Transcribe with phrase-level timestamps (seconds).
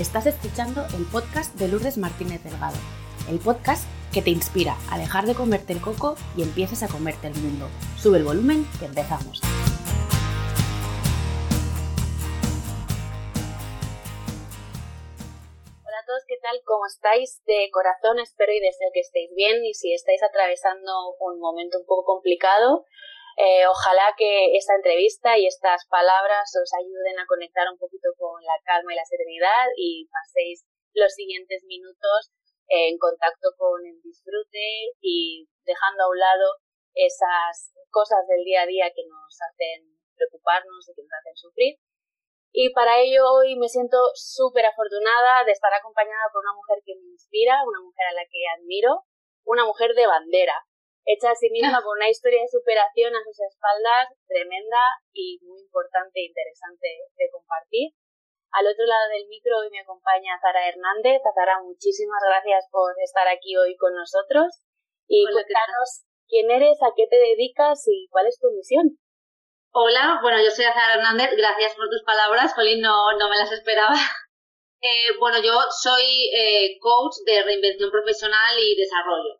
[0.00, 2.78] Estás escuchando el podcast de Lourdes Martínez Delgado,
[3.28, 3.84] el podcast
[4.14, 7.68] que te inspira a dejar de comerte el coco y empieces a comerte el mundo.
[7.98, 9.42] Sube el volumen que empezamos.
[15.84, 16.62] Hola a todos, ¿qué tal?
[16.64, 17.42] ¿Cómo estáis?
[17.44, 21.84] De corazón espero y deseo que estéis bien y si estáis atravesando un momento un
[21.84, 22.86] poco complicado,
[23.40, 28.36] eh, ojalá que esta entrevista y estas palabras os ayuden a conectar un poquito con
[28.44, 32.36] la calma y la serenidad y paséis los siguientes minutos
[32.68, 36.60] en contacto con el disfrute y dejando a un lado
[36.92, 41.80] esas cosas del día a día que nos hacen preocuparnos y que nos hacen sufrir.
[42.52, 46.92] Y para ello hoy me siento súper afortunada de estar acompañada por una mujer que
[46.92, 49.06] me inspira, una mujer a la que admiro,
[49.46, 50.60] una mujer de bandera,
[51.04, 54.82] hecha a sí misma con una historia de superación a sus espaldas tremenda
[55.12, 57.92] y muy importante e interesante de compartir.
[58.52, 61.22] Al otro lado del micro hoy me acompaña Zara Hernández.
[61.22, 64.66] Zara, muchísimas gracias por estar aquí hoy con nosotros
[65.06, 68.98] y cuéntanos quién eres, a qué te dedicas y cuál es tu misión.
[69.72, 73.52] Hola, bueno, yo soy Zara Hernández, gracias por tus palabras, Jolín, no, no me las
[73.52, 73.94] esperaba.
[74.82, 79.39] Eh, bueno, yo soy eh, coach de reinvención profesional y desarrollo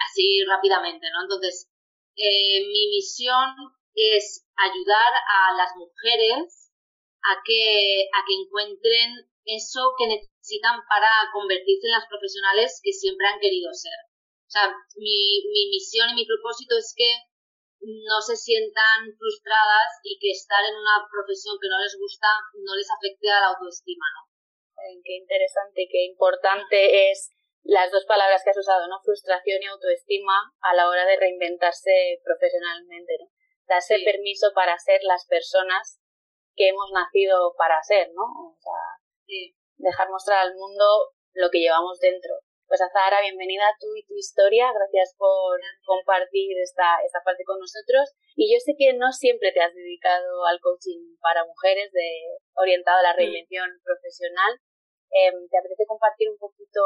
[0.00, 1.22] así rápidamente, ¿no?
[1.22, 1.68] Entonces,
[2.16, 3.54] eh, mi misión
[3.94, 6.72] es ayudar a las mujeres
[7.22, 13.26] a que, a que encuentren eso que necesitan para convertirse en las profesionales que siempre
[13.26, 13.96] han querido ser.
[14.46, 17.08] O sea, mi, mi misión y mi propósito es que
[17.80, 22.28] no se sientan frustradas y que estar en una profesión que no les gusta
[22.60, 24.28] no les afecte a la autoestima, ¿no?
[25.04, 27.30] Qué interesante, qué importante es
[27.62, 29.00] las dos palabras que has usado, ¿no?
[29.04, 33.28] Frustración y autoestima a la hora de reinventarse profesionalmente, ¿no?
[33.68, 36.00] Darse permiso para ser las personas
[36.56, 38.22] que hemos nacido para ser, ¿no?
[38.22, 40.84] O sea, dejar mostrar al mundo
[41.34, 42.34] lo que llevamos dentro.
[42.66, 47.58] Pues Azahara, bienvenida a tú y tu historia, gracias por compartir esta, esta parte con
[47.58, 48.14] nosotros.
[48.36, 52.98] Y yo sé que no siempre te has dedicado al coaching para mujeres, de, orientado
[52.98, 54.54] a la reinvención profesional.
[55.10, 56.80] Em, ¿Te apetece compartir un poquito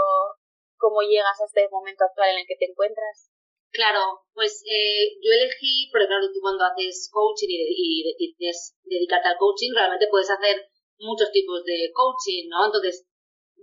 [0.85, 3.33] cómo llegas a este momento actual en el que te encuentras?
[3.73, 9.41] Claro, pues eh, yo elegí, porque claro, tú cuando haces coaching y, decides dedicarte al
[9.41, 10.69] coaching, realmente puedes hacer
[11.01, 12.67] muchos tipos de coaching, ¿no?
[12.67, 13.09] Entonces,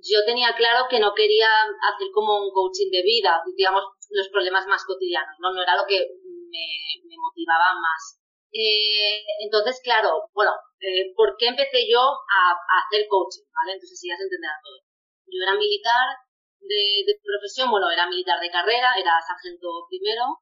[0.03, 1.47] yo tenía claro que no quería
[1.93, 5.53] hacer como un coaching de vida, digamos, los problemas más cotidianos, ¿no?
[5.53, 8.19] No era lo que me, motivaba más.
[8.51, 10.51] Eh, entonces, claro, bueno,
[10.81, 13.47] eh, ¿por qué empecé yo a, a, hacer coaching?
[13.53, 13.79] ¿Vale?
[13.79, 14.83] Entonces, sí, ya se entenderá todo.
[15.31, 16.19] Yo era militar,
[16.61, 20.41] de, profesión, bueno, era militar de carrera, era sargento primero,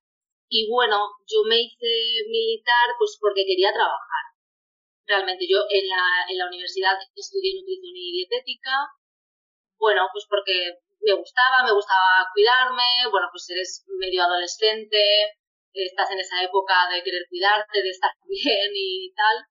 [0.50, 4.25] y bueno, yo me hice militar pues porque quería trabajar.
[5.06, 8.90] Realmente yo en la, en la universidad estudié nutrición y dietética,
[9.78, 15.00] bueno, pues porque me gustaba, me gustaba cuidarme, bueno, pues eres medio adolescente,
[15.74, 19.46] estás en esa época de querer cuidarte, de estar bien y tal.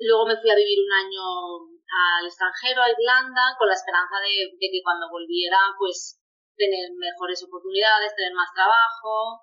[0.00, 4.54] Luego me fui a vivir un año al extranjero, a Irlanda, con la esperanza de,
[4.58, 6.22] que cuando volviera, pues
[6.56, 9.42] tener mejores oportunidades, tener más trabajo,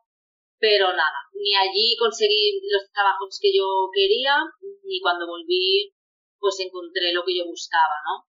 [0.60, 4.42] pero nada, ni allí conseguí los trabajos que yo quería,
[4.84, 5.94] ni cuando volví,
[6.40, 8.26] pues encontré lo que yo buscaba, ¿no?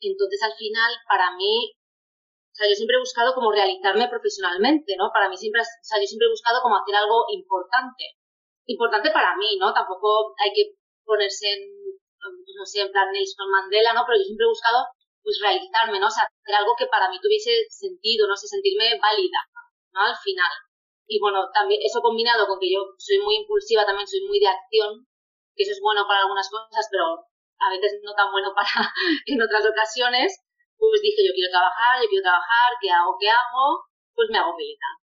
[0.00, 1.72] Entonces, al final, para mí,
[2.50, 5.10] o sea, yo siempre he buscado como realizarme profesionalmente, ¿no?
[5.12, 8.18] Para mí siempre, o sea, yo siempre he buscado como hacer algo importante.
[8.66, 9.72] Importante para mí, ¿no?
[9.72, 10.74] Tampoco hay que
[11.04, 11.79] ponerse en
[12.20, 14.04] no sé, en plan Nelson Mandela, ¿no?
[14.06, 14.86] Pero yo siempre he buscado,
[15.22, 16.08] pues, realizarme, ¿no?
[16.08, 19.40] O sea, hacer algo que para mí tuviese sentido, no sé, sentirme válida,
[19.92, 20.00] ¿no?
[20.04, 20.52] Al final.
[21.10, 24.46] Y bueno, también eso combinado con que yo soy muy impulsiva, también soy muy de
[24.46, 25.06] acción,
[25.56, 27.26] que eso es bueno para algunas cosas, pero
[27.60, 28.70] a veces no tan bueno para
[29.26, 30.38] en otras ocasiones,
[30.78, 33.18] pues dije, yo quiero trabajar, yo quiero trabajar, ¿qué hago?
[33.20, 33.90] ¿Qué hago?
[34.14, 34.96] Pues me hago militar.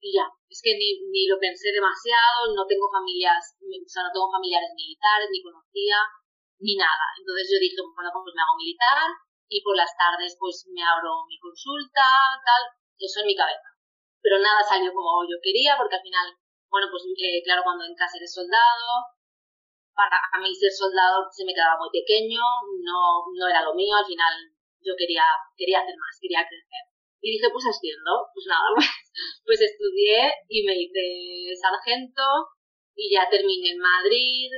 [0.00, 4.14] Y ya, es que ni, ni lo pensé demasiado, no tengo familias, o sea, no
[4.14, 5.98] tengo familiares militares, ni conocía,
[6.60, 7.06] ni nada.
[7.18, 9.08] Entonces yo dije, bueno, pues me hago militar
[9.48, 12.62] y por las tardes pues me abro mi consulta, tal,
[12.98, 13.68] eso en mi cabeza.
[14.20, 16.26] Pero nada salió como yo quería porque al final,
[16.68, 19.18] bueno, pues eh, claro, cuando entras eres soldado,
[19.94, 22.42] para a mí ser soldado se me quedaba muy pequeño,
[22.86, 24.34] no, no era lo mío, al final
[24.78, 25.26] yo quería,
[25.56, 26.84] quería hacer más, quería crecer.
[27.20, 28.86] Y dije, pues haciendo, pues nada, pues,
[29.46, 32.22] pues estudié y me hice sargento
[32.94, 34.50] y ya terminé en Madrid,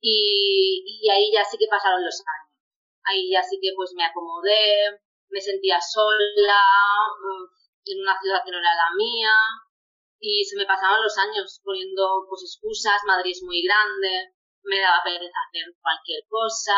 [0.00, 2.50] y, ahí ya sí que pasaron los años.
[3.04, 6.62] Ahí ya sí que pues me acomodé, me sentía sola,
[7.84, 9.32] en una ciudad que no era la mía,
[10.20, 15.02] y se me pasaban los años poniendo pues excusas, Madrid es muy grande, me daba
[15.02, 16.76] pereza hacer cualquier cosa,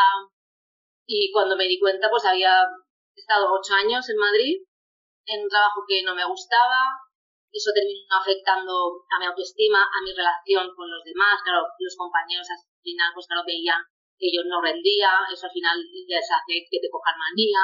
[1.06, 2.62] y cuando me di cuenta, pues había
[3.14, 4.62] estado ocho años en Madrid,
[5.26, 6.78] en un trabajo que no me gustaba,
[7.52, 12.48] eso terminó afectando a mi autoestima, a mi relación con los demás, claro, los compañeros
[12.48, 13.84] al final, pues claro, veían
[14.16, 17.60] que yo no rendía, eso al final les hace que te cojan manía,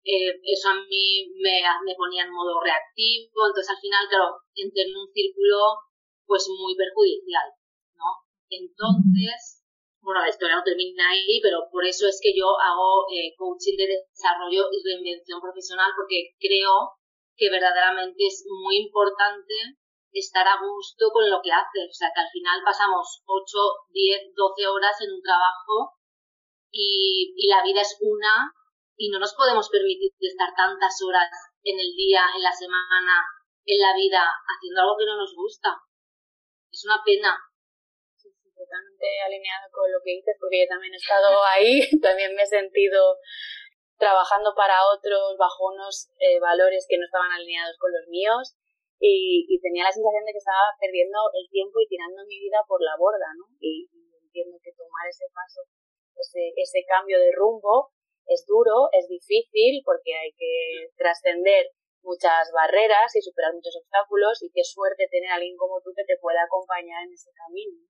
[0.00, 4.88] eh, eso a mí me, me ponía en modo reactivo, entonces al final, claro, entré
[4.88, 5.84] en un círculo
[6.24, 7.52] pues muy perjudicial,
[7.98, 8.24] ¿no?
[8.48, 9.66] Entonces,
[10.00, 13.76] bueno, la historia no termina ahí, pero por eso es que yo hago eh, coaching
[13.76, 16.96] de desarrollo y reinvención profesional, porque creo
[17.40, 19.80] que verdaderamente es muy importante
[20.12, 21.88] estar a gusto con lo que haces.
[21.88, 25.96] O sea, que al final pasamos 8, 10, 12 horas en un trabajo
[26.70, 28.52] y, la vida es una
[28.96, 31.32] y no nos podemos permitir estar tantas horas
[31.64, 33.24] en el día, en la semana,
[33.64, 35.80] en la vida, haciendo algo que no nos gusta.
[36.70, 37.40] Es una pena.
[38.20, 42.36] Sí, sí, totalmente alineado con lo que dices, porque yo también he estado ahí, también
[42.36, 43.16] me he sentido
[44.00, 48.56] trabajando para otros bajo unos eh, valores que no estaban alineados con los míos
[49.00, 52.80] y, tenía la sensación de que estaba perdiendo el tiempo y tirando mi vida por
[52.80, 53.48] la borda, ¿no?
[53.60, 53.88] Y,
[54.24, 55.64] entiendo que tomar ese paso,
[56.16, 57.92] ese, cambio de rumbo,
[58.26, 64.52] es duro, es difícil porque hay que trascender muchas barreras y superar muchos obstáculos y
[64.52, 67.80] qué suerte tener a alguien como tú que te pueda acompañar en ese camino.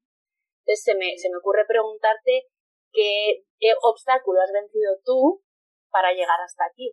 [0.65, 2.49] Entonces se me, se me ocurre preguntarte
[2.93, 3.45] qué,
[3.83, 5.43] obstáculo has vencido tú
[5.90, 6.92] para llegar hasta aquí.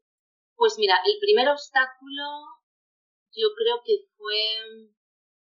[0.55, 2.57] Pues mira, el primer obstáculo
[3.31, 4.41] yo creo que fue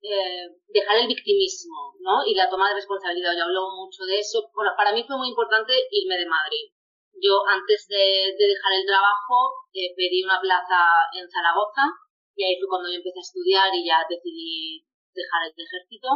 [0.03, 2.25] eh, dejar el victimismo, ¿no?
[2.25, 3.37] Y la toma de responsabilidad.
[3.37, 4.49] Yo hablo mucho de eso.
[4.53, 6.73] Bueno, para mí fue muy importante irme de Madrid.
[7.21, 11.87] Yo antes de, dejar el trabajo eh, pedí una plaza en Zaragoza
[12.35, 14.83] y ahí fue cuando yo empecé a estudiar y ya decidí
[15.13, 16.09] dejar el ejército.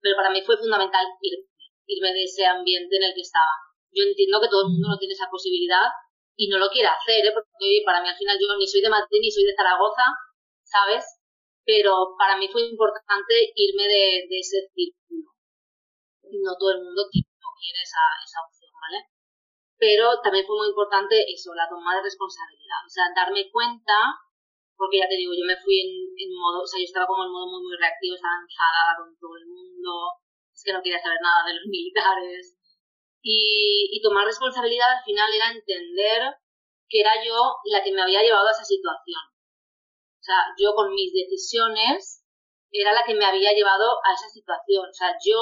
[0.00, 3.52] Pero para mí fue fundamental irme de ese ambiente en el que estaba.
[3.92, 5.92] Yo entiendo que todo el mundo no tiene esa posibilidad
[6.40, 7.32] y no lo quiere hacer, ¿eh?
[7.36, 10.08] porque para mí al final yo ni soy de Madrid ni soy de Zaragoza,
[10.64, 11.04] ¿sabes?
[11.68, 15.36] Pero para mí fue importante irme de, ese círculo.
[16.24, 19.04] No todo el mundo quiere esa, esa opción, ¿vale?
[19.80, 23.96] pero también fue muy importante eso, la toma de responsabilidad, o sea, darme cuenta,
[24.76, 27.32] porque ya te digo, yo me fui en, modo, o sea, yo estaba como en
[27.32, 30.20] modo muy, muy reactivo, estaba enfadada con todo el mundo,
[30.52, 32.59] es que no quería saber nada de los militares,
[33.22, 36.34] y, tomar responsabilidad al final era entender
[36.88, 39.20] que era yo la que me había llevado a esa situación.
[40.18, 42.24] O sea, yo con mis decisiones
[42.72, 44.88] era la que me había llevado a esa situación.
[44.88, 45.36] O sea, yo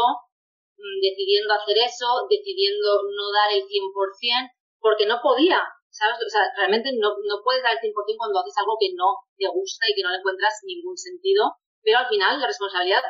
[0.79, 5.59] Mm, decidiendo hacer eso, decidiendo no dar el 100%, porque no podía,
[5.91, 6.19] ¿sabes?
[6.23, 9.49] O sea, realmente no, no puedes dar el 100% cuando haces algo que no te
[9.51, 13.03] gusta y que no le encuentras ningún sentido, pero al final la responsabilidad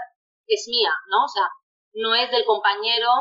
[0.47, 1.25] es mía, ¿no?
[1.25, 1.45] O sea,
[1.93, 3.13] no es del compañero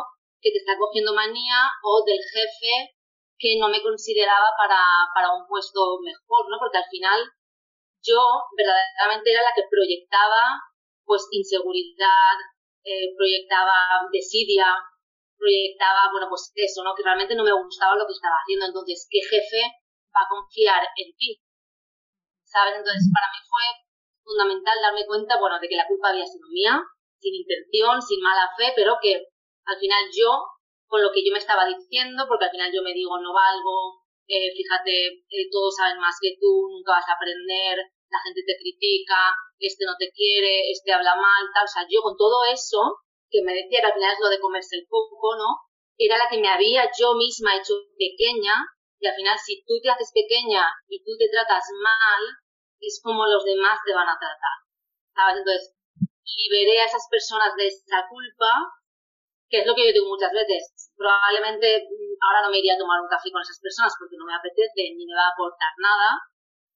[0.41, 2.97] que te está cogiendo manía o del jefe
[3.37, 4.81] que no me consideraba para,
[5.13, 6.57] para un puesto mejor, ¿no?
[6.57, 7.19] Porque al final
[8.01, 8.21] yo
[8.57, 10.61] verdaderamente era la que proyectaba
[11.05, 12.35] pues inseguridad,
[12.83, 14.75] eh, proyectaba desidia,
[15.37, 16.93] proyectaba, bueno, pues eso, ¿no?
[16.95, 18.65] Que realmente no me gustaba lo que estaba haciendo.
[18.65, 19.61] Entonces, ¿qué jefe
[20.11, 21.39] va a confiar en ti?
[22.43, 22.75] ¿Sabes?
[22.75, 23.65] Entonces, para mí fue
[24.23, 26.81] fundamental darme cuenta, bueno, de que la culpa había sido mía,
[27.19, 29.31] sin intención, sin mala fe, pero que
[29.67, 30.31] al final yo,
[30.87, 34.07] con lo que yo me estaba diciendo, porque al final yo me digo, no valgo,
[34.27, 38.55] eh, fíjate, eh, todos saben más que tú, nunca vas a aprender, la gente te
[38.59, 41.65] critica, este no te quiere, este habla mal, tal.
[41.65, 44.39] O sea, yo con todo eso, que me decía que al final es lo de
[44.39, 45.67] comerse el coco, ¿no?
[45.97, 48.55] Era la que me había yo misma hecho pequeña
[48.99, 52.23] y al final si tú te haces pequeña y tú te tratas mal,
[52.79, 54.57] es como los demás te van a tratar.
[55.13, 55.37] ¿Sabes?
[55.39, 55.73] Entonces,
[56.37, 58.51] liberé a esas personas de esa culpa,
[59.49, 60.91] que es lo que yo digo muchas veces.
[60.95, 64.25] Probablemente mm, ahora no me iría a tomar un café con esas personas porque no
[64.25, 66.19] me apetece ni me va a aportar nada,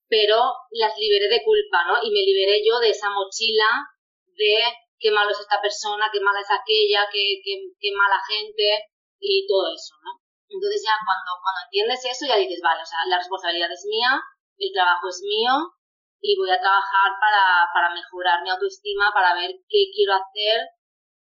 [0.08, 0.40] pero
[0.72, 2.00] las liberé de culpa, ¿no?
[2.00, 3.88] Y me liberé yo de esa mochila
[4.36, 4.64] de
[4.98, 8.88] qué malo es esta persona, qué mala es aquella, qué, qué, mala gente
[9.20, 10.20] y todo eso, ¿no?
[10.48, 14.20] Entonces ya cuando, cuando entiendes eso ya dices, vale, o sea, la responsabilidad es mía,
[14.58, 15.74] el trabajo es mío
[16.20, 20.70] y voy a trabajar para, para mejorar mi autoestima, para ver qué quiero hacer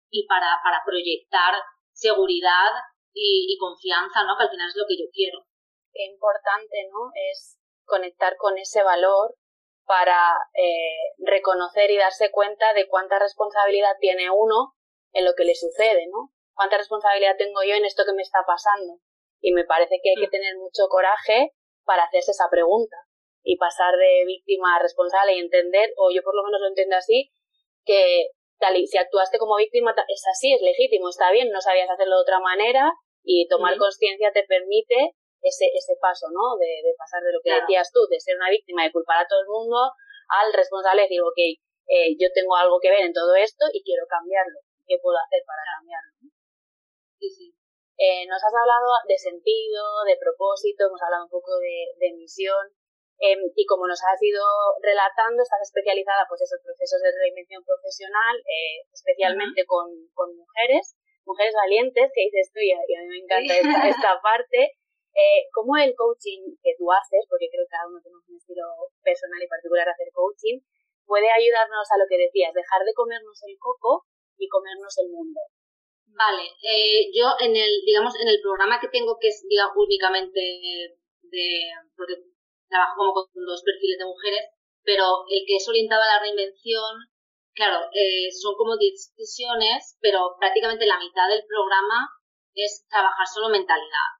[0.10, 1.54] y para, para proyectar
[1.92, 2.72] seguridad
[3.14, 4.38] y, y confianza, ¿no?
[4.38, 5.40] Que al final es lo que yo quiero.
[5.92, 7.12] Qué importante, ¿no?
[7.32, 9.36] Es conectar con ese valor
[9.86, 14.74] para eh, reconocer y darse cuenta de cuánta responsabilidad tiene uno
[15.14, 16.32] en lo que le sucede, ¿no?
[16.54, 19.00] Cuánta responsabilidad tengo yo en esto que me está pasando.
[19.42, 20.32] Y me parece que hay que mm.
[20.32, 21.52] tener mucho coraje
[21.84, 22.98] para hacerse esa pregunta
[23.44, 26.96] y pasar de víctima a responsable y entender, o yo por lo menos lo entiendo
[26.96, 27.32] así,
[27.86, 31.90] que tal y si actuaste como víctima es así, es legítimo, está bien, no sabías
[31.90, 32.92] hacerlo de otra manera
[33.24, 36.58] y tomar conciencia te permite ese, ese paso, ¿no?
[36.58, 39.28] De, de pasar de lo que decías tú, de ser una víctima, de culpar a
[39.28, 39.78] todo el mundo,
[40.30, 41.40] al responsable de decir, ok,
[41.88, 44.60] eh, yo tengo algo que ver en todo esto y quiero cambiarlo.
[44.86, 46.34] ¿Qué puedo hacer para cambiarlo?
[47.20, 47.48] Sí, sí.
[47.98, 52.74] Eh, nos has hablado de sentido, de propósito, hemos hablado un poco de, de misión.
[53.18, 54.44] Em, y como nos has ido
[54.84, 61.56] relatando, estás especializada pues esos procesos de reinvención profesional, eh, especialmente con, con, mujeres, mujeres
[61.56, 64.76] valientes, que dices tú, y a, mí me encanta esta, esta parte.
[65.16, 68.92] Eh, ¿Cómo el coaching que tú haces, porque creo que cada uno tenemos un estilo
[69.00, 70.60] personal y particular de hacer coaching,
[71.08, 74.04] puede ayudarnos a lo que decías, dejar de comernos el coco
[74.36, 75.40] y comernos el mundo?
[76.12, 80.40] Vale, eh, yo en el, digamos, en el programa que tengo, que es digamos, únicamente
[81.24, 81.48] de,
[81.96, 82.35] porque
[82.68, 84.44] trabajo como con dos perfiles de mujeres,
[84.84, 87.10] pero el que es orientado a la reinvención,
[87.54, 92.10] claro, eh, son como 10 sesiones, pero prácticamente la mitad del programa
[92.54, 94.16] es trabajar solo mentalidad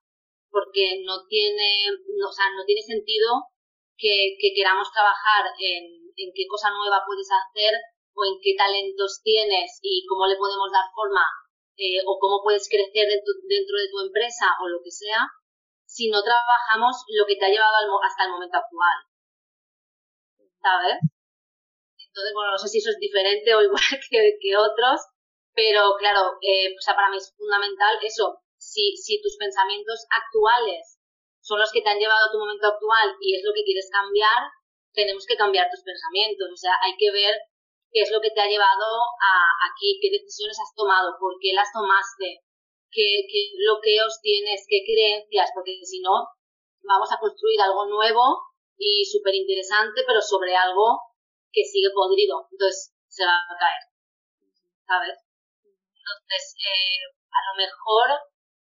[0.56, 3.52] porque no tiene, no, o sea, no tiene sentido
[4.00, 5.84] que, queramos trabajar en,
[6.16, 7.76] en, qué cosa nueva puedes hacer
[8.16, 11.28] o en qué talentos tienes y cómo le podemos dar forma
[11.76, 15.28] eh, o cómo puedes crecer dentro, dentro, de tu empresa o lo que sea,
[15.96, 18.98] si no trabajamos lo que te ha llevado hasta el momento actual.
[20.60, 21.00] ¿Sabes?
[21.96, 25.00] Entonces, bueno, no sé si eso es diferente o igual que, que otros,
[25.56, 31.00] pero claro, eh, o sea, para mí es fundamental eso, si, si tus pensamientos actuales
[31.40, 33.88] son los que te han llevado a tu momento actual y es lo que quieres
[33.90, 34.52] cambiar,
[34.92, 36.52] tenemos que cambiar tus pensamientos.
[36.52, 37.40] O sea, hay que ver
[37.92, 38.88] qué es lo que te ha llevado
[39.24, 39.32] a
[39.72, 42.44] aquí, qué decisiones has tomado, por qué las tomaste,
[42.96, 46.32] qué, qué bloqueos tienes, qué creencias, porque si no,
[46.88, 51.04] vamos a construir algo nuevo y súper interesante, pero sobre algo
[51.52, 52.48] que sigue podrido.
[52.52, 53.84] Entonces, se va a caer.
[54.88, 55.20] ¿Sabes?
[55.60, 58.08] Entonces, eh, a lo mejor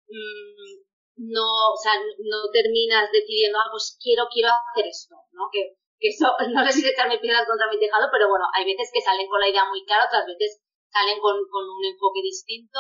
[0.09, 5.49] Mm, no, o sea, no terminas decidiendo, ah, pues quiero, quiero hacer esto, ¿no?
[5.51, 8.91] Que, que eso, no sé si echarme piedras contra mi tejado, pero bueno, hay veces
[8.93, 10.61] que salen con la idea muy clara, otras veces
[10.91, 12.79] salen con, con un enfoque distinto,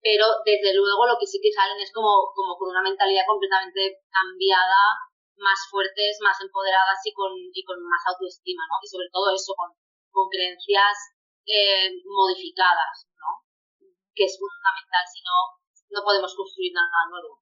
[0.00, 4.00] pero desde luego lo que sí que salen es como, como con una mentalidad completamente
[4.08, 4.96] cambiada,
[5.36, 8.76] más fuertes, más empoderadas y con, y con más autoestima, ¿no?
[8.80, 9.72] Y sobre todo eso, con,
[10.12, 10.96] con creencias
[11.44, 13.44] eh, modificadas, ¿no?
[14.14, 15.60] Que es fundamental, si no,
[15.96, 17.40] no podemos construir nada nuevo.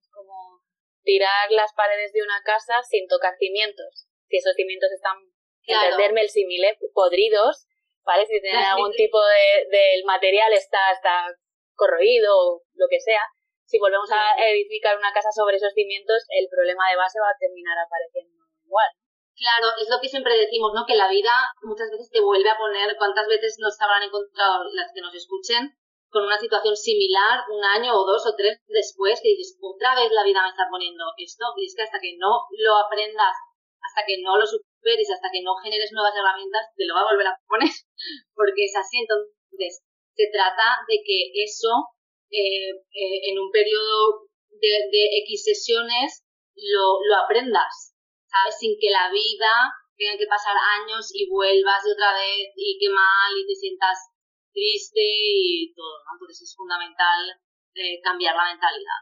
[0.00, 0.60] Es como
[1.04, 4.08] tirar las paredes de una casa sin tocar cimientos.
[4.28, 5.16] Si esos cimientos están,
[5.64, 5.84] claro.
[5.84, 7.68] entenderme el simile, podridos,
[8.04, 8.24] ¿vale?
[8.26, 11.28] Si tienen algún tipo de, del material está, está
[11.74, 13.22] corroído o lo que sea,
[13.64, 17.40] si volvemos a edificar una casa sobre esos cimientos, el problema de base va a
[17.40, 18.90] terminar apareciendo igual.
[19.32, 20.84] Claro, es lo que siempre decimos, ¿no?
[20.84, 24.92] Que la vida muchas veces te vuelve a poner, ¿cuántas veces nos habrán encontrado las
[24.92, 25.72] que nos escuchen?
[26.12, 30.12] con una situación similar un año o dos o tres después que dices, otra vez
[30.12, 33.32] la vida me está poniendo esto, y es que hasta que no lo aprendas,
[33.80, 37.10] hasta que no lo superes, hasta que no generes nuevas herramientas, te lo va a
[37.10, 37.72] volver a poner,
[38.36, 39.00] porque es así.
[39.00, 39.80] Entonces,
[40.14, 41.96] se trata de que eso,
[42.30, 47.96] eh, eh, en un periodo de, de, X sesiones, lo, lo aprendas,
[48.28, 48.56] ¿sabes?
[48.58, 49.52] Sin que la vida
[49.96, 54.12] tenga que pasar años y vuelvas de otra vez y qué mal y te sientas
[54.52, 56.12] triste y todo, ¿no?
[56.14, 57.40] Entonces es fundamental
[57.74, 59.00] eh, cambiar la mentalidad.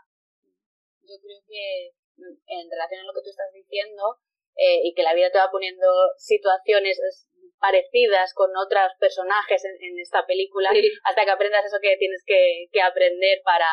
[1.02, 4.23] Yo creo que mm, en relación a lo que tú estás diciendo
[4.55, 5.87] eh, y que la vida te va poniendo
[6.19, 6.99] situaciones
[7.61, 10.71] parecidas con otros personajes en, esta película
[11.05, 13.69] hasta que aprendas eso que tienes que, que aprender para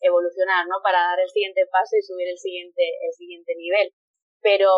[0.00, 0.78] evolucionar, ¿no?
[0.82, 3.92] Para dar el siguiente paso y subir el siguiente, el siguiente nivel.
[4.40, 4.70] Pero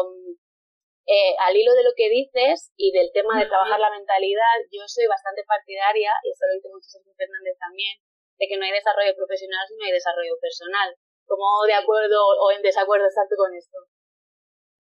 [1.07, 4.85] eh, al hilo de lo que dices y del tema de trabajar la mentalidad, yo
[4.87, 8.01] soy bastante partidaria, y esto lo dice mucho Sergio Fernández también,
[8.41, 10.97] de que no hay desarrollo profesional si no hay desarrollo personal.
[11.25, 13.79] ¿Cómo de acuerdo o en desacuerdo estás tú con esto?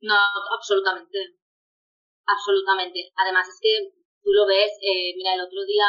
[0.00, 0.16] No,
[0.56, 1.40] absolutamente.
[2.26, 3.12] Absolutamente.
[3.16, 5.86] Además es que tú lo ves, eh, mira, el otro día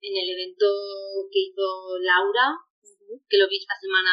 [0.00, 0.66] en el evento
[1.30, 2.56] que hizo Laura,
[3.28, 4.12] que lo vi esta semana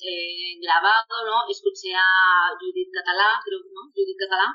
[0.00, 1.46] eh, grabado, ¿no?
[1.48, 3.90] Escuché a Judith Catalá, creo, ¿no?
[3.94, 4.50] Judith Catalá.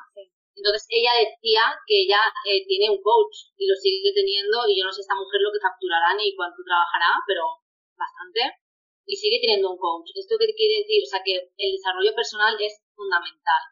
[0.56, 4.84] Entonces ella decía que ella eh, tiene un coach y lo sigue teniendo y yo
[4.84, 7.64] no sé esta mujer lo que facturará ni cuánto trabajará, pero
[7.96, 8.60] bastante.
[9.08, 10.12] Y sigue teniendo un coach.
[10.14, 11.00] ¿Esto qué quiere decir?
[11.02, 13.64] O sea que el desarrollo personal es fundamental.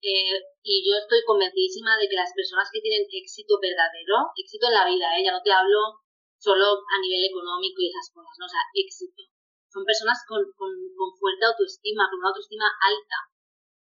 [0.00, 4.74] Eh, y yo estoy convencidísima de que las personas que tienen éxito verdadero, éxito en
[4.74, 5.24] la vida, ¿eh?
[5.24, 6.00] ya no te hablo
[6.40, 8.46] solo a nivel económico y esas cosas, ¿no?
[8.46, 9.30] O sea, éxito
[9.70, 13.18] son personas con, con, con fuerte autoestima, con una autoestima alta,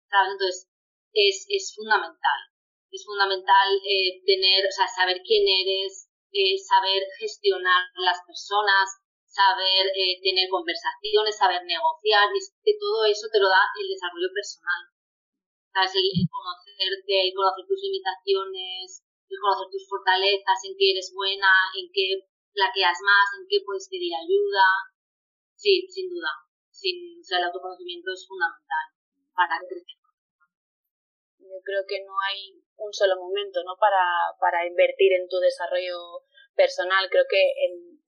[0.06, 0.38] ¿sabes?
[0.38, 0.70] Entonces,
[1.14, 2.40] es, es fundamental.
[2.92, 9.90] Es fundamental eh, tener, o sea, saber quién eres, eh, saber gestionar las personas, saber
[9.94, 14.30] eh, tener conversaciones, saber negociar, y es que todo eso te lo da el desarrollo
[14.34, 14.82] personal.
[15.74, 15.94] ¿Sabes?
[15.96, 21.86] El, conocerte, el conocer tus limitaciones, el conocer tus fortalezas, en qué eres buena, en
[21.94, 24.66] qué plaqueas más, en qué puedes pedir ayuda.
[25.56, 26.34] Sí, sin duda.
[26.72, 28.86] Sin, o sea, el autoconocimiento es fundamental
[29.36, 30.00] para crecer.
[31.40, 33.76] Yo creo que no hay un solo momento ¿no?
[33.80, 36.24] para, para invertir en tu desarrollo
[36.56, 37.10] personal.
[37.10, 37.42] Creo que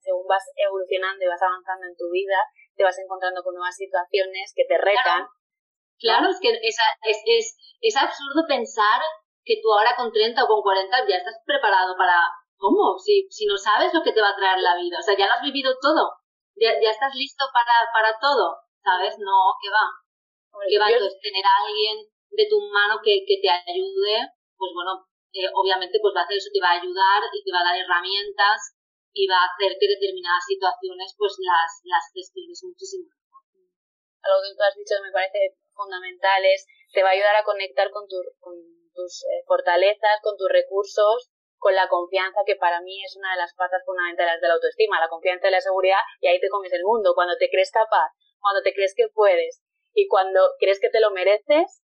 [0.00, 2.38] según vas evolucionando y vas avanzando en tu vida,
[2.76, 5.24] te vas encontrando con nuevas situaciones que te retan.
[5.26, 5.41] Claro,
[6.02, 6.76] es que es,
[7.26, 9.00] es, es, absurdo pensar
[9.44, 12.18] que tú ahora con 30 o con 40 ya estás preparado para...
[12.56, 12.94] ¿Cómo?
[12.98, 14.98] Si, si no sabes lo que te va a traer la vida.
[14.98, 16.14] O sea, ya lo has vivido todo.
[16.54, 18.54] Ya, ya estás listo para, para todo.
[18.82, 19.18] ¿Sabes?
[19.18, 19.90] No, que va.
[20.70, 20.86] Que va.
[20.86, 25.98] Entonces, tener a alguien de tu mano que, que te ayude, pues bueno, eh, obviamente
[26.00, 28.76] pues va a hacer eso, te va a ayudar y te va a dar herramientas
[29.12, 33.42] y va a hacer que determinadas situaciones pues las, las gestiones muchísimo mejor.
[34.22, 37.44] Algo que tú has dicho que me parece fundamental es, te va a ayudar a
[37.44, 38.54] conectar con, tu, con
[38.94, 43.38] tus eh, fortalezas, con tus recursos, con la confianza, que para mí es una de
[43.38, 46.72] las patas fundamentales de la autoestima, la confianza y la seguridad, y ahí te comes
[46.72, 48.10] el mundo, cuando te crees capaz,
[48.40, 49.62] cuando te crees que puedes,
[49.94, 51.82] y cuando crees que te lo mereces,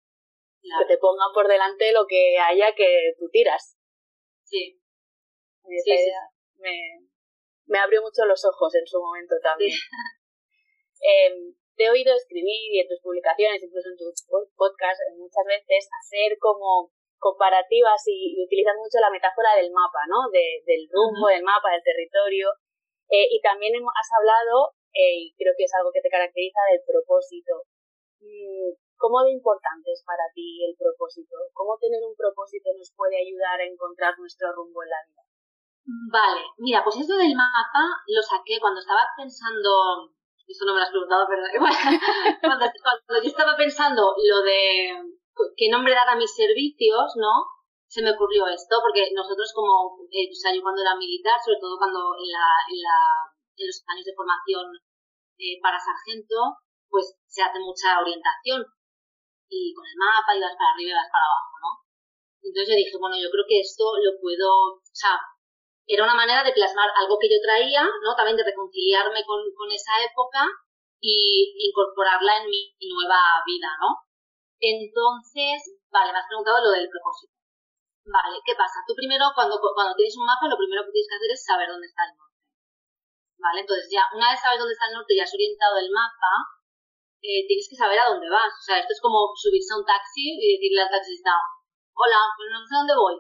[0.62, 3.77] que te pongan por delante lo que haya que tú tiras.
[4.44, 4.82] Sí.
[5.84, 6.12] sí,
[6.58, 7.08] Me,
[7.67, 9.72] me abrió mucho los ojos en su momento también.
[11.00, 14.25] Em, te he oído escribir y en tus publicaciones, incluso en tus
[14.57, 16.89] podcasts, muchas veces hacer como
[17.22, 20.29] comparativas y, utilizas mucho la metáfora del mapa, ¿no?
[20.34, 22.50] del rumbo, del mapa, del territorio.
[23.10, 26.84] Eh, y también has hablado, eh, y creo que es algo que te caracteriza, del
[26.84, 27.63] propósito.
[28.19, 31.38] Mm, ¿Cómo de importante es para ti el propósito?
[31.53, 35.24] ¿Cómo tener un propósito nos puede ayudar a encontrar nuestro rumbo en la vida?
[36.12, 40.12] Vale, mira, pues esto del mapa lo saqué cuando estaba pensando,
[40.48, 41.44] esto no me lo has preguntado, pero
[42.42, 44.96] cuando, cuando yo estaba pensando lo de
[45.56, 47.46] qué nombre dar a mis servicios, ¿no?
[47.88, 51.60] Se me ocurrió esto, porque nosotros como, eh, o sea, yo cuando era militar, sobre
[51.60, 52.98] todo cuando en, la, en, la,
[53.55, 54.66] en los años de formación
[55.40, 58.64] eh, para sargento, pues se hace mucha orientación
[59.48, 61.72] y con el mapa y vas para arriba y vas para abajo, ¿no?
[62.44, 65.16] Entonces yo dije, bueno, yo creo que esto lo puedo, o sea,
[65.87, 68.11] era una manera de plasmar algo que yo traía, ¿no?
[68.15, 70.43] También de reconciliarme con, con esa época
[71.00, 74.03] y incorporarla en mi nueva vida, ¿no?
[74.59, 77.31] Entonces, vale, me has preguntado lo del propósito.
[78.03, 78.83] Vale, ¿qué pasa?
[78.87, 81.67] Tú primero, cuando, cuando tienes un mapa, lo primero que tienes que hacer es saber
[81.67, 82.35] dónde está el norte.
[83.37, 86.31] Vale, entonces ya, una vez sabes dónde está el norte y has orientado el mapa,
[87.21, 88.51] eh, tienes que saber a dónde vas.
[88.51, 91.31] O sea, esto es como subirse a un taxi y decirle al taxista,
[91.93, 93.15] hola, pues no sé dónde voy.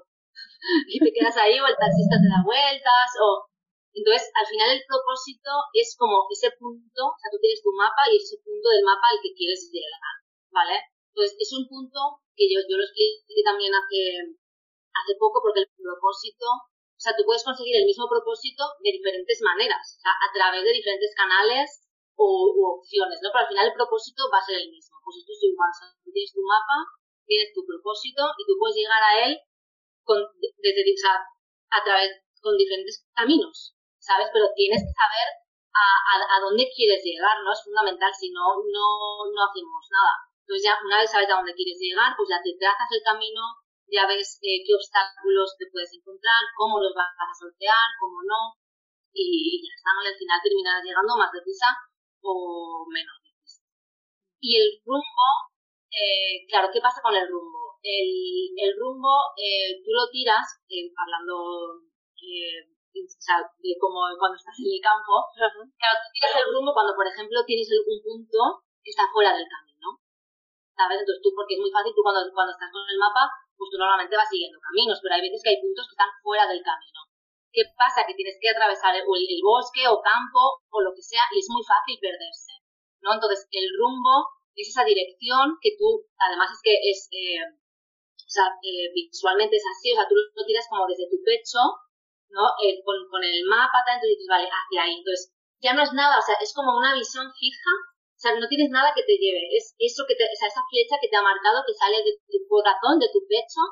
[0.87, 3.47] y te quedas ahí o el taxista te da vueltas o...
[3.97, 8.05] Entonces, al final el propósito es como ese punto, o sea, tú tienes tu mapa
[8.05, 10.21] y ese punto del mapa al que quieres llegar,
[10.53, 10.77] ¿vale?
[11.09, 14.37] Entonces, es un punto que yo, yo lo expliqué también hace,
[14.93, 19.41] hace poco porque el propósito, o sea, tú puedes conseguir el mismo propósito de diferentes
[19.41, 21.81] maneras, o sea, a través de diferentes canales
[22.13, 23.33] o opciones, ¿no?
[23.33, 24.97] Pero al final el propósito va a ser el mismo.
[25.01, 26.77] Pues esto es igual, o sea, tú tienes tu mapa,
[27.25, 29.33] tienes tu propósito y tú puedes llegar a él
[30.07, 31.19] con, desde, o sea,
[31.69, 34.31] a través, con diferentes caminos, ¿sabes?
[34.31, 35.27] Pero tienes que saber
[35.75, 37.51] a, dónde quieres llegar, ¿no?
[37.51, 40.13] Es fundamental, si no, no, hacemos nada.
[40.41, 43.59] Entonces ya una vez sabes a dónde quieres llegar, pues ya te trazas el camino,
[43.91, 48.55] ya ves eh, qué obstáculos te puedes encontrar, cómo los vas a sortear, cómo no,
[49.11, 50.01] y ya está, ¿no?
[50.03, 51.67] Y al final terminarás llegando más deprisa
[52.23, 53.67] o menos difícil.
[54.39, 55.27] Y el rumbo,
[55.91, 57.66] eh, claro, ¿qué pasa con el rumbo?
[57.81, 61.83] El, el rumbo, eh, tú lo tiras, eh, hablando
[62.17, 66.73] eh, o sea, de como cuando estás en el campo, claro, tú tiras el rumbo
[66.73, 70.01] cuando, por ejemplo, tienes un punto que está fuera del camino.
[70.73, 71.01] ¿Sabes?
[71.01, 73.77] Entonces tú, porque es muy fácil, tú cuando, cuando estás con el mapa, pues tú
[73.81, 77.01] normalmente vas siguiendo caminos, pero hay veces que hay puntos que están fuera del camino.
[77.49, 78.05] ¿Qué pasa?
[78.05, 81.49] Que tienes que atravesar el, el, bosque o campo o lo que sea y es
[81.49, 82.53] muy fácil perderse,
[83.01, 83.17] ¿no?
[83.17, 87.41] Entonces, el rumbo es esa dirección que tú, además es que es, eh,
[88.27, 91.63] o sea, eh, visualmente es así, o sea, tú lo tiras como desde tu pecho,
[92.27, 92.43] ¿no?
[92.59, 94.99] Eh, con, con, el mapa, entonces dices, vale, hacia ahí.
[94.99, 95.31] Entonces,
[95.63, 98.67] ya no es nada, o sea, es como una visión fija, o sea, no tienes
[98.67, 101.23] nada que te lleve, es eso que te, o sea, esa flecha que te ha
[101.23, 103.63] marcado que sale de tu corazón, de tu pecho,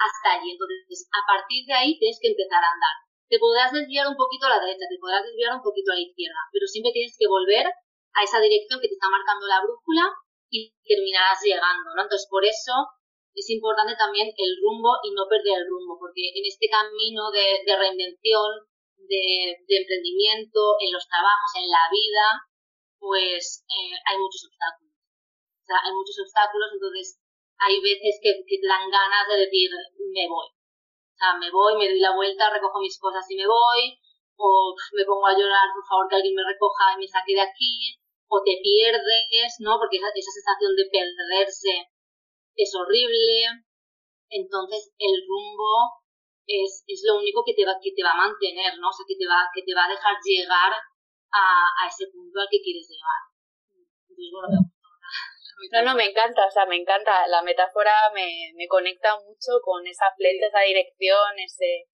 [0.00, 0.56] hasta allí.
[0.56, 2.96] Entonces, a partir de ahí tienes que empezar a andar
[3.28, 6.00] te podrás desviar un poquito a la derecha, te podrás desviar un poquito a la
[6.00, 10.08] izquierda, pero siempre tienes que volver a esa dirección que te está marcando la brújula
[10.48, 12.02] y terminarás llegando, ¿no?
[12.02, 12.72] Entonces, por eso
[13.38, 17.62] es importante también el rumbo y no perder el rumbo, porque en este camino de,
[17.62, 18.66] reinvención,
[18.98, 22.26] de, emprendimiento, en los trabajos, en la vida,
[22.98, 24.90] pues eh, hay muchos obstáculos.
[24.90, 27.22] O sea, hay muchos obstáculos, entonces
[27.62, 29.70] hay veces que, que, te dan ganas de decir,
[30.10, 30.50] me voy.
[30.50, 34.02] O sea, me voy, me doy la vuelta, recojo mis cosas y me voy,
[34.34, 37.46] o me pongo a llorar, por favor, que alguien me recoja y me saque de
[37.46, 39.78] aquí, o te pierdes, ¿no?
[39.78, 41.86] Porque esa, esa sensación de perderse
[42.58, 43.62] es horrible.
[44.28, 46.02] Entonces, el rumbo
[46.44, 48.90] es, es lo único que te va, que te va a mantener, ¿no?
[48.90, 51.44] O sea, que te va, que te va a dejar llegar a,
[51.78, 53.22] a ese punto al que quieres llegar.
[53.72, 57.26] Entonces, bueno, me no, no, me encanta, o sea, me encanta.
[57.28, 61.86] La metáfora me, me conecta mucho con esa flecha, esa dirección, ese,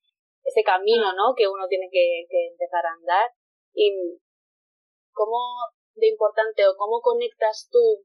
[0.43, 1.35] ese camino, ¿no?
[1.37, 3.31] Que uno tiene que, que empezar a andar.
[3.75, 4.19] Y
[5.13, 5.39] cómo
[5.95, 8.05] de importante o cómo conectas tú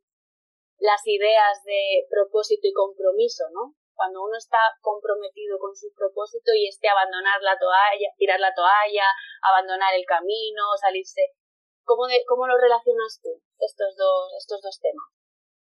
[0.80, 3.76] las ideas de propósito y compromiso, ¿no?
[3.94, 9.12] Cuando uno está comprometido con su propósito y este abandonar la toalla, tirar la toalla,
[9.44, 11.36] abandonar el camino, salirse,
[11.84, 15.12] ¿cómo, de, cómo lo relacionas tú estos dos, estos dos temas?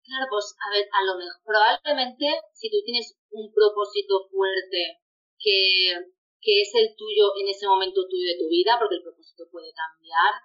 [0.06, 5.02] Claro, pues a ver, a lo mejor, probablemente si tú tienes un propósito fuerte
[5.34, 5.90] que,
[6.38, 9.74] que es el tuyo en ese momento tuyo de tu vida, porque el propósito puede
[9.74, 10.38] cambiar,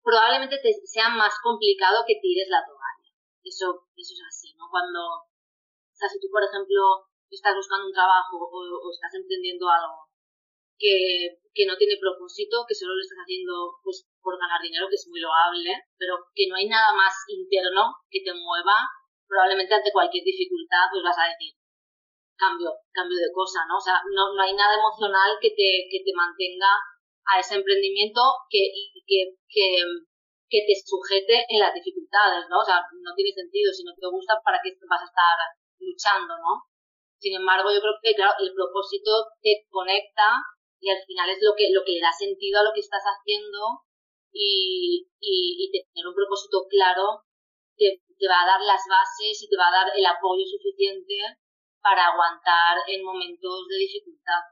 [0.00, 2.99] probablemente te sea más complicado que tires la toalla
[3.44, 4.68] eso, eso es así, ¿no?
[4.70, 10.10] Cuando, o sea, si tú, por ejemplo, estás buscando un trabajo o, estás emprendiendo algo
[10.78, 14.96] que, que, no tiene propósito, que solo lo estás haciendo pues por ganar dinero, que
[14.96, 18.88] es muy loable, pero que no hay nada más interno que te mueva,
[19.28, 21.54] probablemente ante cualquier dificultad pues vas a decir
[22.40, 23.76] cambio, cambio de cosa, ¿no?
[23.76, 26.72] O sea, no, no hay nada emocional que te, que te mantenga
[27.28, 28.72] a ese emprendimiento que,
[29.06, 29.84] que, que,
[30.50, 32.58] que te sujete en las dificultades, ¿no?
[32.58, 35.36] O sea, no tiene sentido, si no te gusta, ¿para qué vas a estar
[35.78, 36.66] luchando, no?
[37.22, 40.42] Sin embargo, yo creo que, claro, el propósito te conecta
[40.82, 43.04] y al final es lo que, lo que le da sentido a lo que estás
[43.06, 43.86] haciendo
[44.32, 47.26] y, y, tener un propósito claro
[47.76, 51.14] te, te va a dar las bases y te va a dar el apoyo suficiente
[51.82, 54.42] para aguantar en momentos de dificultad,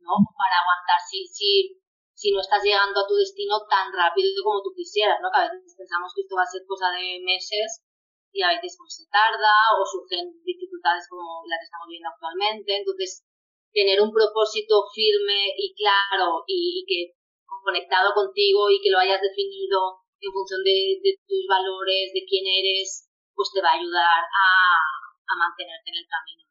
[0.00, 0.12] ¿no?
[0.36, 1.83] Para aguantar si, si
[2.24, 5.28] si no estás llegando a tu destino tan rápido como tú quisieras, ¿no?
[5.28, 7.84] Que a veces pensamos que esto va a ser cosa de meses
[8.32, 12.80] y a veces pues se tarda o surgen dificultades como la que estamos viendo actualmente.
[12.80, 13.28] Entonces,
[13.76, 17.12] tener un propósito firme y claro y, que
[17.60, 20.96] conectado contigo y que lo hayas definido en función de,
[21.28, 23.04] tus valores, de quién eres,
[23.36, 24.48] pues te va a ayudar a,
[24.80, 26.44] a mantenerte en el camino,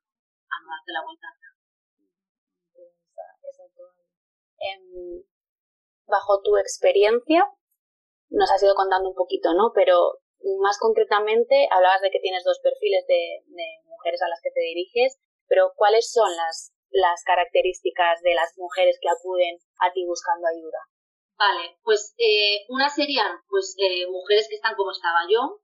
[0.53, 1.27] a no darte la vuelta.
[4.63, 5.32] Em,
[6.07, 7.47] bajo tu experiencia,
[8.29, 9.71] nos has ido contando un poquito, ¿no?
[9.73, 10.19] Pero
[10.59, 13.43] más concretamente, hablabas de que tienes dos perfiles de,
[13.87, 18.99] mujeres a las que te diriges, pero ¿cuáles son las, las características de las mujeres
[18.99, 20.79] que acuden a ti buscando ayuda?
[21.37, 25.61] Vale, pues eh, una serían pues eh, mujeres que están como estaba yo,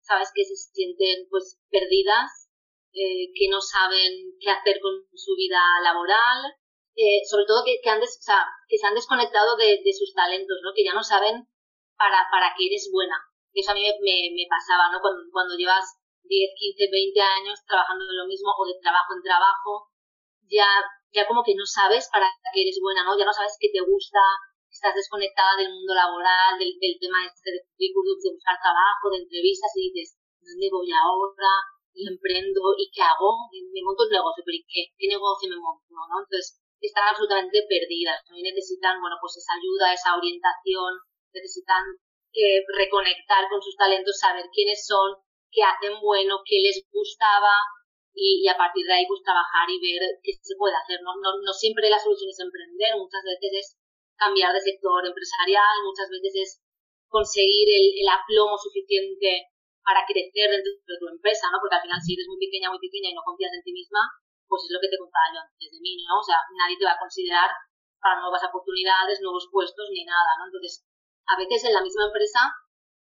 [0.00, 2.48] sabes que se sienten pues perdidas,
[2.92, 6.56] eh, que no saben qué hacer con su vida laboral,
[6.94, 10.72] eh, sobre todo que, que, se han desconectado de, de, sus talentos, ¿no?
[10.76, 11.48] Que ya no saben
[11.96, 13.16] para, para qué eres buena.
[13.52, 15.00] Eso a mí me, me, pasaba, ¿no?
[15.00, 19.24] Cuando, cuando llevas 10, 15, 20 años trabajando en lo mismo o de trabajo en
[19.24, 19.88] trabajo,
[20.48, 20.68] ya,
[21.12, 23.16] ya como que no sabes para qué eres buena, ¿no?
[23.16, 24.20] Ya no sabes qué te gusta,
[24.68, 29.24] estás desconectada del mundo laboral, del, del tema este de currículum, de buscar trabajo, de
[29.24, 31.52] entrevistas y dices, ¿dónde voy ahora?
[31.92, 33.48] Y emprendo, ¿y qué hago?
[33.52, 34.96] Me monto un negocio, pero ¿y qué?
[34.96, 35.84] ¿Qué negocio me monto?
[35.92, 36.24] ¿no?
[36.24, 38.18] Entonces, están absolutamente perdidas.
[38.26, 40.98] También necesitan, bueno, pues esa ayuda, esa orientación,
[41.32, 41.82] necesitan
[42.34, 45.16] eh, reconectar con sus talentos, saber quiénes son,
[45.50, 47.54] qué hacen bueno, qué les gustaba
[48.14, 51.00] y, a partir de ahí pues trabajar y ver qué se puede hacer.
[51.00, 53.66] No, no, no siempre la solución es emprender, muchas veces es
[54.16, 56.50] cambiar de sector empresarial, muchas veces es
[57.08, 59.52] conseguir el, el aplomo suficiente
[59.84, 61.58] para crecer dentro de tu empresa, ¿no?
[61.60, 64.08] Porque al final si eres muy pequeña, muy pequeña y no confías en ti misma,
[64.52, 66.20] pues es lo que te contaba yo antes de mí, ¿no?
[66.20, 67.48] O sea, nadie te va a considerar
[67.96, 70.52] para nuevas oportunidades, nuevos puestos ni nada, ¿no?
[70.52, 70.84] Entonces,
[71.24, 72.52] a veces en la misma empresa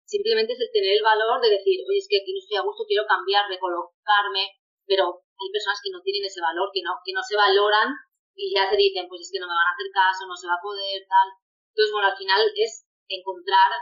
[0.06, 2.66] simplemente es el tener el valor de decir, oye, es que aquí no estoy a
[2.68, 4.54] gusto, quiero cambiar, recolocarme,
[4.86, 7.90] pero hay personas que no tienen ese valor, que no, que no se valoran
[8.38, 10.46] y ya se dicen, pues es que no me van a hacer caso, no se
[10.46, 11.28] va a poder, tal.
[11.74, 13.74] Entonces, bueno, al final es encontrar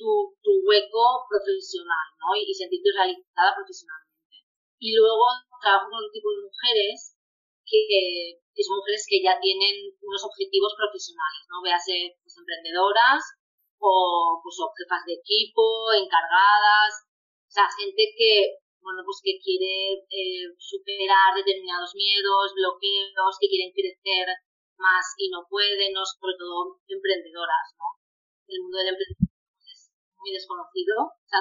[0.00, 2.32] tu, tu hueco profesional, ¿no?
[2.40, 4.48] Y, y sentirte realizada profesionalmente.
[4.78, 5.26] Y luego
[5.60, 7.16] trabajo con un tipo de mujeres
[7.66, 11.60] que, son mujeres que ya tienen unos objetivos profesionales, ¿no?
[11.60, 13.22] Véase pues, emprendedoras
[13.78, 17.04] o pues jefas de equipo, encargadas,
[17.44, 23.72] o sea, gente que, bueno, pues que quiere eh, superar determinados miedos, bloqueos, que quieren
[23.76, 24.28] crecer
[24.76, 26.04] más y no pueden, ¿no?
[26.04, 27.96] sobre todo emprendedoras, ¿no?
[28.48, 30.94] El mundo del emprendimiento es muy desconocido.
[31.08, 31.40] O sea,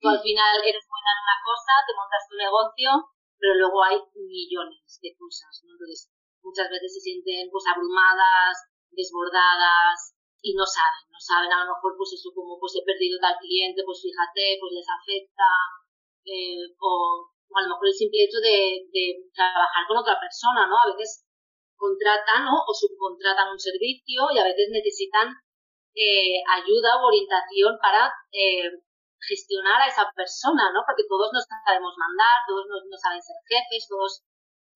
[0.00, 2.90] tú al final eres buena en una cosa, te montas tu negocio,
[3.38, 5.72] pero luego hay millones de cosas, ¿no?
[5.72, 6.10] Entonces,
[6.42, 8.54] muchas veces se sienten pues abrumadas,
[8.90, 13.18] desbordadas y no saben, no saben a lo mejor pues eso como pues he perdido
[13.18, 15.48] tal cliente, pues fíjate, pues les afecta,
[16.26, 20.78] eh, o, a lo mejor el simple hecho de, de trabajar con otra persona, ¿no?
[20.78, 21.26] A veces
[21.78, 25.30] contratan o subcontratan un servicio y a veces necesitan
[25.94, 28.70] eh, ayuda o orientación para eh,
[29.26, 30.82] gestionar a esa persona, ¿no?
[30.86, 34.22] Porque todos no sabemos mandar, todos no, saben ser jefes, todos,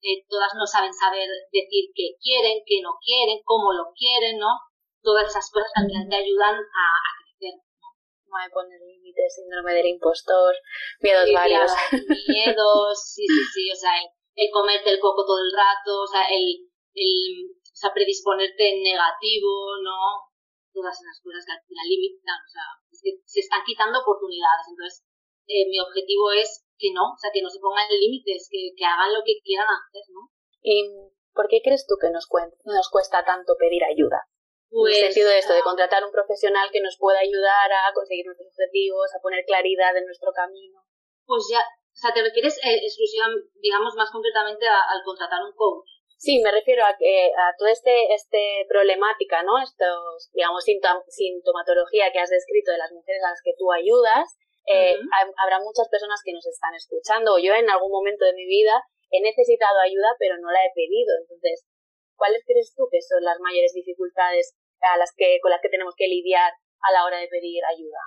[0.03, 4.59] eh, todas no saben saber decir qué quieren, qué no quieren, cómo lo quieren, ¿no?
[5.03, 6.87] Todas esas cosas también te ayudan a,
[7.23, 7.59] crecer.
[7.59, 7.89] ¿no?
[8.27, 10.55] No hay poner límites, síndrome del impostor,
[11.01, 11.71] miedos varios.
[12.29, 16.07] miedos, sí, sí, sí, o sea, el, el comerte el coco todo el rato, o
[16.07, 20.32] sea, el el o sea, predisponerte en negativo, ¿no?
[20.73, 24.67] Todas esas cosas que al final limitan, o sea, es que se están quitando oportunidades.
[24.73, 25.05] Entonces,
[25.47, 28.85] eh, mi objetivo es que no, o sea, que no se pongan límites, que, que
[28.85, 30.33] hagan lo que quieran hacer, ¿no?
[30.63, 32.29] ¿Y por qué crees tú que nos,
[32.65, 34.25] nos cuesta tanto pedir ayuda?
[34.73, 35.69] Pues, en el sentido de esto, de ah.
[35.69, 40.07] contratar un profesional que nos pueda ayudar a conseguir nuestros objetivos, a poner claridad en
[40.07, 40.81] nuestro camino.
[41.27, 46.02] Pues ya, o sea, te refieres eh, exclusivamente, digamos, más concretamente al contratar un coach.
[46.23, 49.59] Sí, me refiero a que a toda este, este problemática, ¿no?
[49.59, 54.31] Estos, digamos, sintomatología que has descrito de las mujeres a las que tú ayudas.
[54.71, 54.95] Eh,
[55.43, 57.43] habrá muchas personas que nos están escuchando.
[57.43, 61.11] Yo en algún momento de mi vida he necesitado ayuda, pero no la he pedido.
[61.27, 61.67] Entonces,
[62.15, 65.99] ¿cuáles crees tú que son las mayores dificultades a las que, con las que tenemos
[65.99, 66.55] que lidiar
[66.87, 67.99] a la hora de pedir ayuda?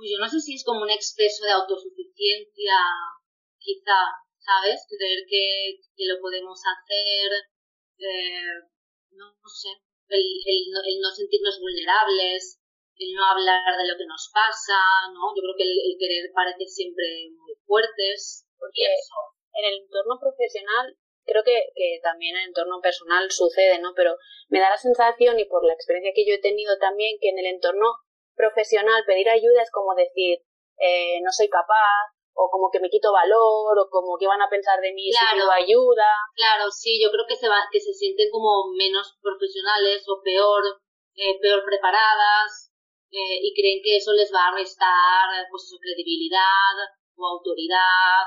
[0.00, 2.72] Pues yo no sé si es como un exceso de autosuficiencia,
[3.60, 4.88] quizá, ¿sabes?
[4.88, 7.49] Creer que, que lo podemos hacer
[8.00, 8.56] eh,
[9.12, 9.68] no, sé,
[10.08, 12.60] el, el, no sentirnos vulnerables,
[12.96, 14.80] el no hablar de lo que nos pasa,
[15.12, 15.32] ¿no?
[15.36, 18.44] Yo creo que el, querer parece siempre muy fuertes.
[18.58, 23.92] Porque en el entorno profesional, creo que, que también en el entorno personal sucede, ¿no?
[23.96, 24.16] Pero
[24.48, 27.38] me da la sensación, y por la experiencia que yo he tenido también, que en
[27.38, 27.96] el entorno
[28.36, 30.44] profesional pedir ayuda es como decir,
[30.78, 34.48] eh, no soy capaz, o como que me quito valor o como que van a
[34.48, 36.08] pensar de mí si pido ayuda.
[36.32, 40.64] Claro, sí, yo creo que se va, que se sienten como menos profesionales o peor,
[41.16, 42.72] eh, peor preparadas
[43.12, 46.74] eh, y creen que eso les va a restar pues su credibilidad
[47.16, 48.24] o autoridad.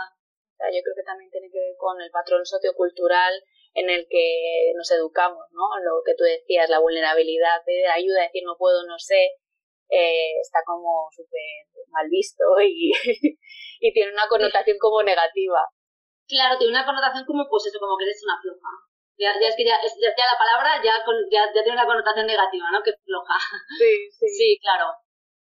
[0.62, 3.34] yo creo que también tiene que ver con el patrón sociocultural
[3.74, 5.66] en el que nos educamos, ¿no?
[5.82, 9.42] Lo que tú decías, la vulnerabilidad, pedir ayuda, decir no puedo, no sé,
[9.90, 12.92] eh, está como súper mal visto y,
[13.80, 15.62] y tiene una connotación como negativa.
[16.28, 18.72] Claro, tiene una connotación como, pues eso, como que eres una floja.
[19.18, 22.72] Ya, ya es que ya, ya, la palabra ya, ya, ya, tiene una connotación negativa,
[22.72, 22.82] ¿no?
[22.82, 23.38] Que floja.
[23.80, 24.28] Sí, sí.
[24.30, 24.90] Sí, claro.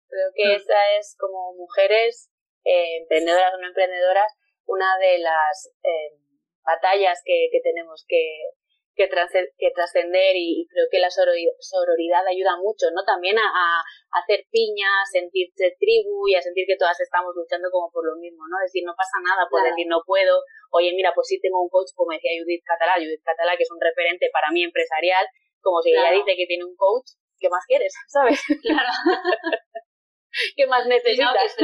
[0.09, 0.57] Creo que mm.
[0.57, 2.31] esa es como mujeres,
[2.65, 4.33] eh, emprendedoras o no emprendedoras,
[4.65, 6.17] una de las eh,
[6.63, 8.57] batallas que, que tenemos que,
[8.99, 13.07] que, trascender y, creo que la sororidad ayuda mucho, ¿no?
[13.07, 13.79] También a,
[14.11, 18.19] hacer piña, a sentirse tribu y a sentir que todas estamos luchando como por lo
[18.19, 18.59] mismo, ¿no?
[18.59, 21.95] Decir, no pasa nada por decir no puedo, oye, mira, pues sí tengo un coach,
[21.95, 25.23] como decía Judith Catalá, Judith Catalá, que es un referente para mí empresarial,
[25.61, 27.95] como si ella dice que tiene un coach, ¿qué más quieres?
[28.11, 28.43] ¿Sabes?
[28.59, 28.91] Claro.
[30.55, 31.55] ¿Qué más necesitas?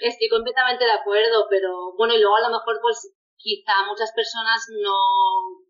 [0.00, 4.64] estoy, completamente de acuerdo, pero bueno, y luego a lo mejor pues quizá muchas personas
[4.70, 5.65] no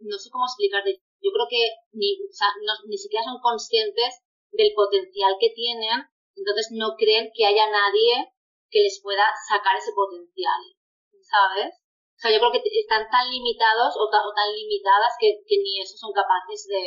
[0.00, 2.48] no sé cómo explicarte, yo creo que ni, o sea,
[2.86, 6.06] ni siquiera son conscientes del potencial que tienen,
[6.36, 8.30] entonces no creen que haya nadie
[8.70, 10.60] que les pueda sacar ese potencial,
[11.22, 11.74] ¿sabes?
[12.18, 16.12] O sea, yo creo que están tan limitados o, tan limitadas que, ni eso son
[16.12, 16.82] capaces de,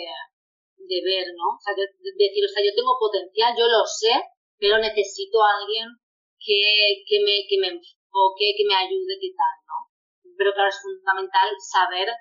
[0.75, 1.55] de ver, ¿no?
[1.55, 1.87] O sea, de,
[2.19, 4.11] decir, o sea, yo tengo potencial, yo lo sé,
[4.59, 5.87] pero necesito a alguien
[6.35, 9.77] que, que, me, que me enfoque, que me ayude, qué tal, ¿no?
[10.35, 12.11] Pero claro, es fundamental saber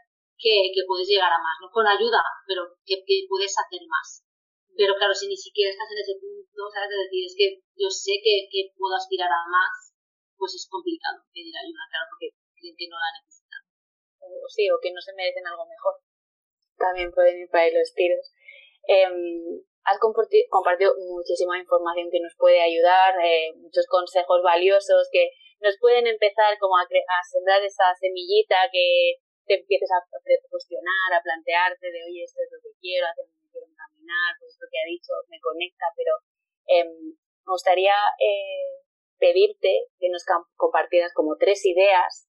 [0.40, 1.68] que, puedes llegar a más, ¿no?
[1.70, 4.24] Con ayuda, pero que, puedes hacer más.
[4.74, 6.88] Pero claro, si ni siquiera estás en ese punto, ¿sabes?
[6.88, 9.92] De decir, es que yo sé que, que puedo aspirar a más,
[10.40, 13.62] pues es complicado pedir ayuda, claro, porque creen que no la necesitan.
[14.24, 16.00] O sí, o que no se merecen algo mejor.
[16.80, 18.32] También pueden ir para ahí los tiros.
[18.88, 25.28] Em, has compartido muchísima información que nos puede ayudar, eh, muchos consejos valiosos que
[25.60, 30.02] nos pueden empezar como a, a sembrar esa semillita que te empieces a
[30.48, 34.52] cuestionar, a plantearte de, oye, esto es lo que quiero, hacia dónde quiero caminar, pues
[34.52, 36.12] esto que ha dicho me conecta, pero
[36.66, 38.84] em, me gustaría eh,
[39.18, 40.24] pedirte que nos
[40.56, 42.30] compartieras como tres ideas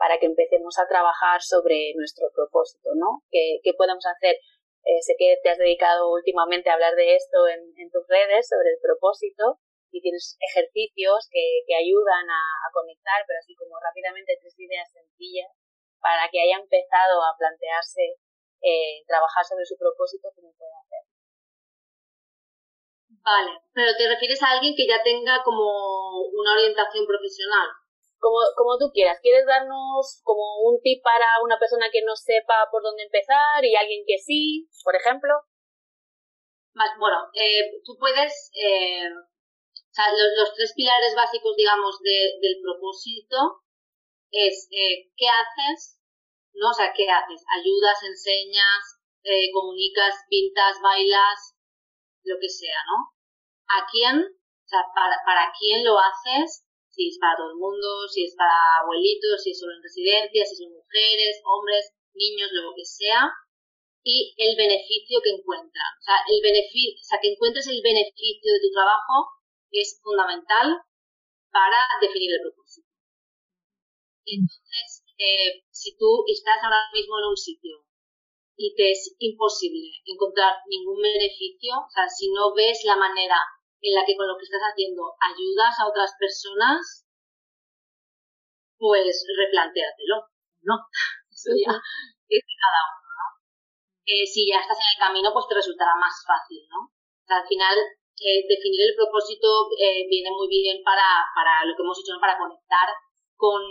[0.00, 3.22] para que empecemos a trabajar sobre nuestro propósito, ¿no?
[3.30, 4.36] ¿Qué, podemos hacer
[4.80, 8.70] Eh, sé que te has dedicado últimamente a hablar de esto en, tus redes sobre
[8.72, 9.60] el propósito
[9.92, 12.42] y tienes ejercicios que, que ayudan a,
[12.72, 15.52] conectar, pero así como rápidamente tres ideas sencillas
[16.00, 18.18] para que haya empezado a plantearse
[18.60, 21.02] eh, trabajar sobre su propósito, ¿cómo puede hacer?
[23.20, 27.68] Vale, pero te refieres a alguien que ya tenga como una orientación profesional
[28.20, 29.18] como, como tú quieras.
[29.20, 33.74] ¿Quieres darnos como un tip para una persona que no sepa por dónde empezar y
[33.74, 35.32] alguien que sí, por ejemplo?
[36.98, 43.64] Bueno, eh, tú puedes, eh, o sea, los, tres pilares básicos, digamos, del propósito
[44.30, 45.98] es eh, qué haces,
[46.54, 46.70] ¿no?
[46.70, 48.98] O sea, qué haces, ayudas, enseñas,
[49.52, 51.54] comunicas, pintas, bailas,
[52.24, 53.12] lo que sea, ¿no?
[53.68, 54.16] ¿A quién?
[54.18, 58.34] O sea, para, para quién lo haces si es para todo el mundo, si es
[58.36, 63.30] para abuelitos, si es solo en residencias, si son mujeres, hombres, niños, lo que sea,
[64.02, 65.92] y el beneficio que encuentran.
[65.98, 69.38] O sea, el beneficio, o sea, que encuentres el beneficio de tu trabajo
[69.70, 70.82] es fundamental
[71.54, 72.89] para definir el propósito.
[74.30, 77.82] Entonces, eh, si tú estás ahora mismo en un sitio
[78.56, 83.40] y te es imposible encontrar ningún beneficio, o sea, si no ves la manera
[83.80, 87.08] en la que con lo que estás haciendo ayudas a otras personas,
[88.78, 90.30] pues replantéatelo,
[90.62, 90.74] ¿no?
[91.32, 93.26] Eso ya es de cada uno, ¿no?
[94.06, 96.92] Eh, si ya estás en el camino, pues te resultará más fácil, ¿no?
[96.92, 97.76] O sea, al final,
[98.20, 102.20] eh, definir el propósito eh, viene muy bien para, para lo que hemos hecho, ¿no?
[102.20, 102.88] Para conectar
[103.40, 103.64] con,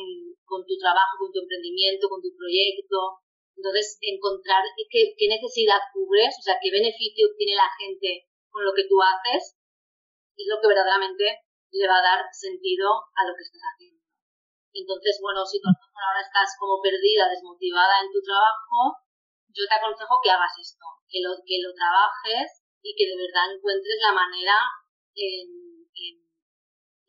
[0.49, 3.21] con tu trabajo, con tu emprendimiento, con tu proyecto.
[3.53, 8.89] Entonces, encontrar qué, necesidad cubres, o sea, qué beneficio tiene la gente con lo que
[8.89, 9.53] tú haces
[10.39, 14.01] es lo que verdaderamente le va a dar sentido a lo que estás haciendo.
[14.73, 19.03] Entonces, bueno, si tú ahora estás como perdida, desmotivada en tu trabajo,
[19.51, 23.51] yo te aconsejo que hagas esto, que lo, que lo trabajes y que de verdad
[23.51, 24.55] encuentres la manera
[25.13, 26.15] en, en,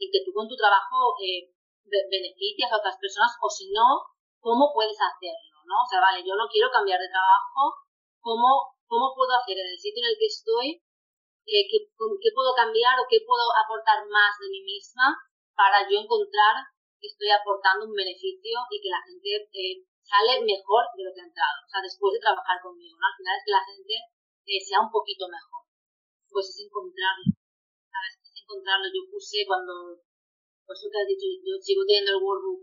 [0.03, 1.55] que tú con tu trabajo eh,
[1.91, 4.07] beneficias a otras personas o si no,
[4.41, 5.77] cómo puedes hacerlo, ¿no?
[5.83, 7.83] O sea, vale, yo no quiero cambiar de trabajo,
[8.23, 10.69] ¿cómo, cómo puedo hacer en el sitio en el que estoy
[11.51, 15.19] eh, qué, puedo cambiar o qué puedo aportar más de mí misma
[15.57, 16.63] para yo encontrar
[17.01, 21.23] que estoy aportando un beneficio y que la gente eh, sale mejor de lo que
[21.25, 21.59] ha entrado.
[21.65, 23.07] O sea, después de trabajar conmigo, ¿no?
[23.09, 23.95] Al final es que la gente
[24.47, 25.65] eh, sea un poquito mejor.
[26.29, 27.35] Pues es encontrarlo.
[27.89, 28.15] ¿Sabes?
[28.21, 28.87] Es encontrarlo.
[28.93, 29.99] Yo puse cuando,
[30.71, 32.63] por eso que has dicho, yo sigo teniendo el workbook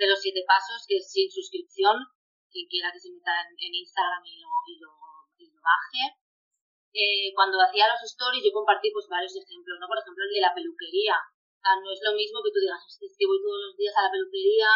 [0.00, 2.00] de los siete pasos, que es sin suscripción.
[2.48, 4.92] Quien quiera que se meta en, Instagram y lo, y lo,
[5.36, 6.16] y lo baje
[6.92, 9.88] eh, cuando hacía los stories yo compartí pues varios ejemplos, ¿no?
[9.88, 11.16] Por ejemplo, el de la peluquería.
[11.16, 13.96] O sea, no es lo mismo que tú digas, es que voy todos los días
[13.96, 14.68] a la peluquería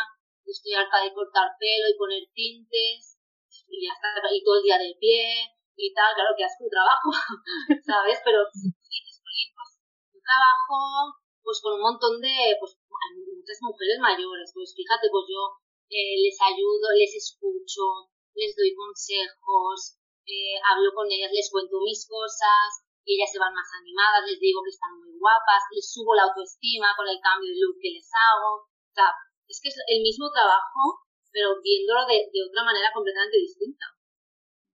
[0.44, 3.20] y estoy harta de cortar pelo y poner tintes
[3.68, 6.70] y ya está, y todo el día de pie y tal, claro que haces tu
[6.70, 7.10] trabajo,
[7.88, 8.22] ¿sabes?
[8.24, 9.70] Pero dices, pues
[10.12, 15.54] tu trabajo, pues con un montón de, pues muchas mujeres mayores, pues fíjate, pues yo
[15.86, 22.02] eh, les ayudo, les escucho, les doy consejos, eh, hablo con ellas, les cuento mis
[22.10, 26.18] cosas y ellas se van más animadas, les digo que están muy guapas, les subo
[26.18, 28.66] la autoestima con el cambio de look que les hago.
[28.66, 29.14] O sea,
[29.46, 33.86] es que es el mismo trabajo, pero viéndolo de, de otra manera completamente distinta.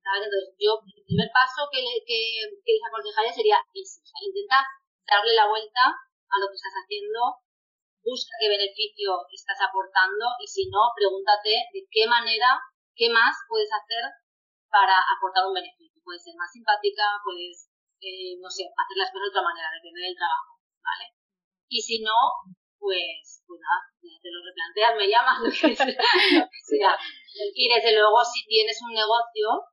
[0.00, 0.24] ¿Sabes?
[0.24, 2.18] Entonces, yo, el primer paso que, que,
[2.64, 4.00] que les aconsejaría sería eso.
[4.00, 4.64] O sea, intenta
[5.04, 5.92] darle la vuelta
[6.32, 7.44] a lo que estás haciendo,
[8.02, 12.58] busca qué beneficio estás aportando y si no, pregúntate de qué manera,
[12.96, 14.02] qué más puedes hacer
[14.72, 16.00] para aportar un beneficio.
[16.02, 17.68] Puede ser más simpática, puedes,
[18.00, 21.14] eh, no sé, hacer las cosas de otra manera, depende del trabajo, ¿vale?
[21.68, 22.16] Y si no,
[22.80, 26.98] pues, pues nada, te lo replanteas, me llamas, lo que sea.
[27.54, 29.70] Y desde luego, si tienes un negocio,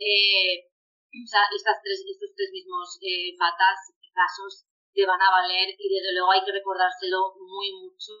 [0.00, 0.72] eh,
[1.12, 5.86] o sea, estas tres, estos tres mismos eh, patas, casos, te van a valer y
[5.88, 8.12] desde luego hay que recordárselo muy mucho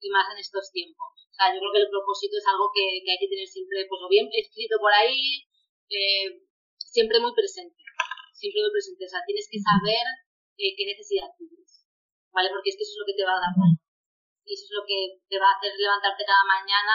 [0.00, 1.26] y más en estos tiempos.
[1.30, 4.00] O sea, yo creo que el propósito es algo que, hay que tener siempre, pues
[4.08, 5.42] bien escrito por ahí,
[5.90, 6.46] eh,
[6.78, 7.76] siempre muy presente.
[8.32, 9.04] Siempre muy presente.
[9.04, 10.04] O sea, tienes que saber
[10.56, 11.84] eh, qué necesidad tienes.
[12.30, 12.52] ¿Vale?
[12.52, 13.80] Porque es que eso es lo que te va a dar valor.
[14.46, 16.94] Y eso es lo que te va a hacer levantarte cada mañana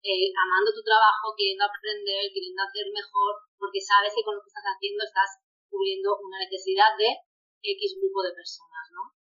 [0.00, 4.48] eh, amando tu trabajo, queriendo aprender, queriendo hacer mejor, porque sabes que con lo que
[4.48, 7.18] estás haciendo estás cubriendo una necesidad de
[7.62, 9.18] X grupo de personas, ¿no?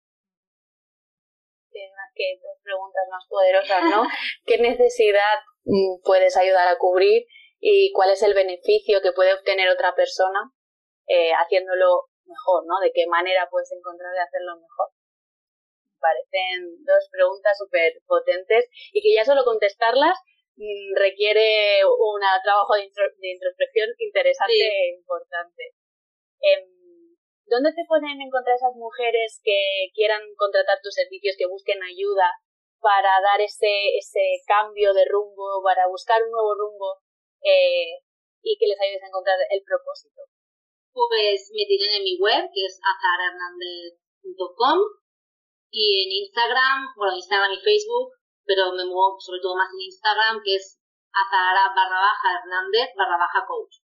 [2.15, 4.03] que dos preguntas más poderosas, ¿no?
[4.47, 7.27] ¿Qué necesidad mm, puedes ayudar a cubrir
[7.61, 10.51] y cuál es el beneficio que puede obtener otra persona
[11.07, 12.79] eh, haciéndolo mejor, ¿no?
[12.81, 14.89] ¿De qué manera puedes encontrar de hacerlo mejor?
[15.85, 20.17] Me parecen dos preguntas súper potentes y que ya solo contestarlas
[20.57, 25.75] mm, requiere un trabajo de, introspección interesante e importante.
[26.41, 26.80] Em,
[27.51, 32.39] ¿Dónde te pueden encontrar esas mujeres que quieran contratar tus servicios, que busquen ayuda
[32.79, 37.03] para dar ese, ese cambio de rumbo, para buscar un nuevo rumbo
[37.43, 38.07] eh,
[38.47, 40.31] y que les ayudes a encontrar el propósito?
[40.95, 44.79] Pues me tienen en mi web, que es azarhernandez.com
[45.75, 48.15] y en Instagram, bueno, Instagram y Facebook,
[48.47, 50.79] pero me muevo sobre todo más en Instagram, que es
[51.11, 53.83] azahara barra baja hernández barra baja coach.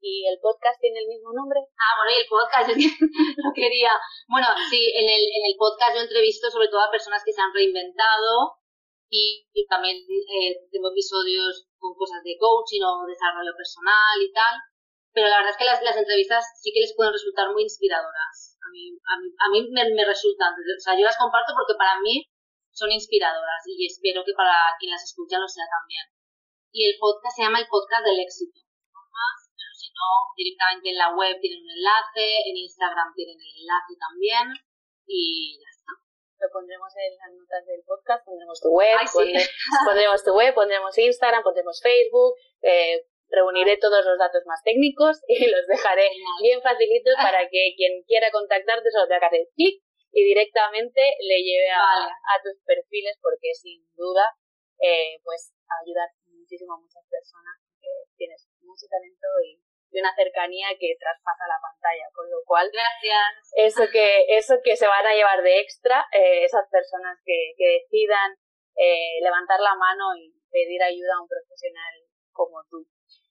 [0.00, 1.60] ¿Y el podcast tiene el mismo nombre?
[1.76, 3.92] Ah, bueno, y el podcast, lo quería.
[4.32, 7.40] Bueno, sí, en el, en el podcast yo entrevisto sobre todo a personas que se
[7.40, 8.56] han reinventado
[9.12, 14.56] y, también eh, tengo episodios con cosas de coaching o desarrollo personal y tal.
[15.12, 18.56] Pero la verdad es que las, las entrevistas sí que les pueden resultar muy inspiradoras.
[18.64, 20.54] A mí, a mí, a mí me, me resultan.
[20.56, 22.24] O sea, yo las comparto porque para mí
[22.72, 26.08] son inspiradoras y espero que para quien las escucha lo sea también.
[26.72, 28.69] Y el podcast se llama el podcast del éxito
[30.00, 34.46] no, directamente en la web tienen un enlace, en Instagram tienen el enlace también
[35.04, 35.92] y ya está.
[36.40, 38.96] Lo pondremos en las notas del podcast, pondremos tu web,
[39.84, 42.32] pondremos, tu web, pondremos Instagram, pondremos Facebook,
[42.62, 46.08] eh, reuniré todos los datos más técnicos y los dejaré
[46.40, 51.38] bien facilitos para que quien quiera contactarte solo tenga que hacer clic y directamente le
[51.44, 54.26] lleve a, a tus perfiles porque sin duda
[54.80, 55.52] eh, pues
[55.84, 59.60] ayudar muchísimo a muchas personas que tienes mucho talento y
[59.90, 64.76] de una cercanía que traspasa la pantalla, con lo cual gracias eso que eso que
[64.76, 68.38] se van a llevar de extra eh, esas personas que, que decidan
[68.78, 71.94] eh, levantar la mano y pedir ayuda a un profesional
[72.30, 72.86] como tú.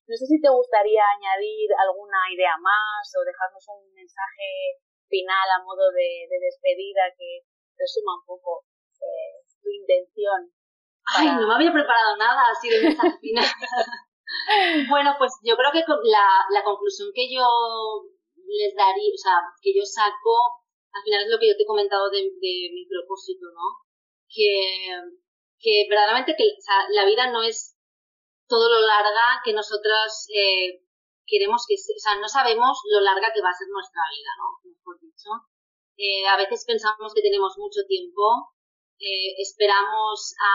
[0.07, 5.63] No sé si te gustaría añadir alguna idea más o dejarnos un mensaje final a
[5.63, 7.45] modo de, de despedida que
[7.77, 8.65] resuma un poco
[8.99, 10.51] eh, tu intención.
[11.15, 13.45] Ay, no me había preparado nada así de mensaje final.
[14.89, 17.45] Bueno, pues yo creo que la, conclusión que yo
[18.45, 21.67] les daría, o sea, que yo saco, al final es lo que yo te he
[21.67, 23.85] comentado de, mi propósito, ¿no?
[24.29, 25.01] Que,
[25.59, 26.45] que verdaderamente que
[26.91, 27.75] la vida no es
[28.47, 30.81] todo lo larga que nosotras eh,
[31.25, 34.31] queremos que sea, o sea, no sabemos lo larga que va a ser nuestra vida,
[34.37, 34.69] ¿no?
[34.69, 35.29] Mejor dicho.
[35.97, 38.55] Eh, a veces pensamos que tenemos mucho tiempo,
[38.99, 40.53] eh, esperamos a,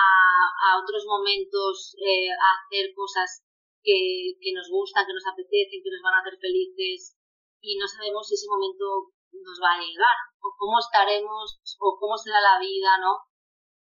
[0.69, 3.44] a, otros momentos eh, a hacer cosas
[3.85, 7.15] que, que nos gustan, que nos apetecen, que nos van a hacer felices
[7.61, 12.17] y no sabemos si ese momento nos va a llegar o cómo estaremos o cómo
[12.17, 13.29] será la vida, ¿no?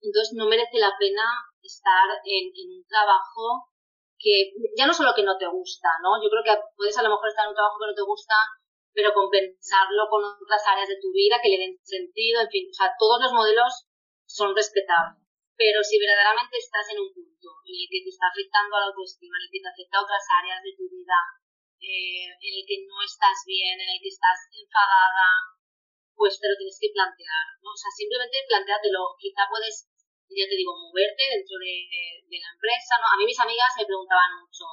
[0.00, 1.26] Entonces no merece la pena
[1.60, 3.68] estar en, en un trabajo
[4.20, 6.22] que ya no solo que no te gusta, ¿no?
[6.22, 8.36] Yo creo que puedes a lo mejor estar en un trabajo que no te gusta,
[8.92, 12.74] pero compensarlo con otras áreas de tu vida que le den sentido, en fin, o
[12.74, 13.86] sea, todos los modelos
[14.26, 15.19] son respetables.
[15.60, 18.88] Pero si verdaderamente estás en un punto en el que te está afectando a la
[18.88, 21.20] autoestima, en el que te afecta a otras áreas de tu vida,
[21.84, 25.52] eh, en el que no estás bien, en el que estás enfadada,
[26.16, 27.76] pues te lo tienes que plantear, ¿no?
[27.76, 29.12] O sea, simplemente planteatelo.
[29.20, 29.84] Quizá puedes,
[30.32, 33.12] ya te digo, moverte dentro de, la empresa, ¿no?
[33.12, 34.64] A mí mis amigas me preguntaban mucho,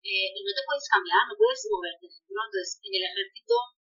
[0.00, 1.20] eh, ¿y no te puedes cambiar?
[1.28, 2.32] ¿No puedes moverte dentro?
[2.32, 3.73] Entonces, en el ejército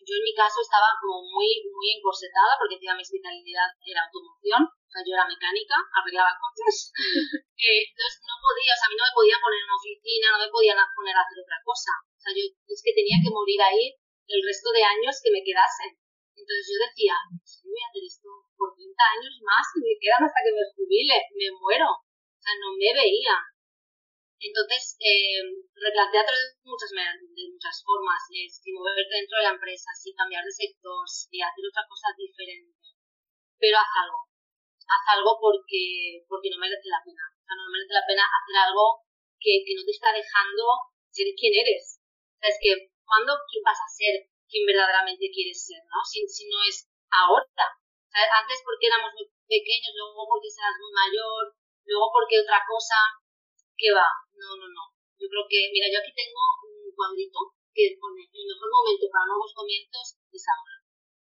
[0.00, 4.64] yo en mi caso estaba como muy, muy encorsetada porque encima mi especialidad era automoción,
[4.64, 6.92] o sea, yo era mecánica, arreglaba coches,
[7.64, 10.26] eh, entonces no podía, o sea, a mí no me podía poner en una oficina,
[10.32, 13.32] no me podían poner a hacer otra cosa, o sea, yo es que tenía que
[13.32, 13.94] morir ahí
[14.32, 15.92] el resto de años que me quedasen.
[16.32, 17.14] Entonces yo decía,
[17.44, 20.64] si voy a hacer esto por 30 años más y me quedan hasta que me
[20.72, 21.92] jubile, me muero.
[21.92, 23.36] O sea, no me veía.
[24.42, 25.38] Entonces, eh,
[25.70, 30.50] replanteate de muchas, de muchas formas, si moverte dentro de la empresa, si cambiar de
[30.50, 32.74] sector, si hacer otra cosa diferente,
[33.62, 34.26] pero haz algo.
[34.82, 37.22] Haz algo porque, porque no merece la pena.
[37.22, 39.06] O sea, no merece la pena hacer algo
[39.38, 42.02] que, que no te está dejando ser quien eres.
[42.02, 46.02] O sea, es que, ¿cuándo vas a ser quien verdaderamente quieres ser, no?
[46.02, 47.66] Si, no es ahora.
[47.78, 51.54] O sea, antes porque éramos muy pequeños, luego porque serás muy mayor,
[51.86, 52.98] luego porque otra cosa,
[53.78, 54.10] ¿qué va?
[54.42, 54.84] No, no, no.
[55.22, 59.30] Yo creo que, mira, yo aquí tengo un cuadrito que pone el mejor momento para
[59.30, 60.76] nuevos comienzos es ahora.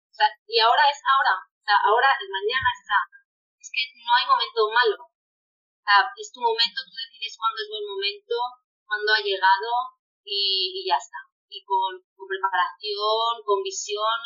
[0.08, 1.36] O sea, y ahora es ahora.
[1.36, 3.00] O sea, ahora, el mañana está.
[3.60, 5.04] Es que no hay momento malo.
[5.04, 8.36] O sea, es tu momento, tú decides cuándo es buen momento,
[8.88, 11.20] cuándo ha llegado y, ya está.
[11.52, 14.20] Y con, preparación, con visión,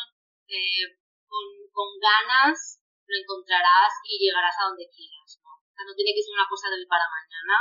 [0.54, 2.78] eh, con, con ganas,
[3.10, 5.50] lo encontrarás y llegarás a donde quieras, ¿no?
[5.50, 7.58] O sea, no tiene que ser una cosa del para mañana,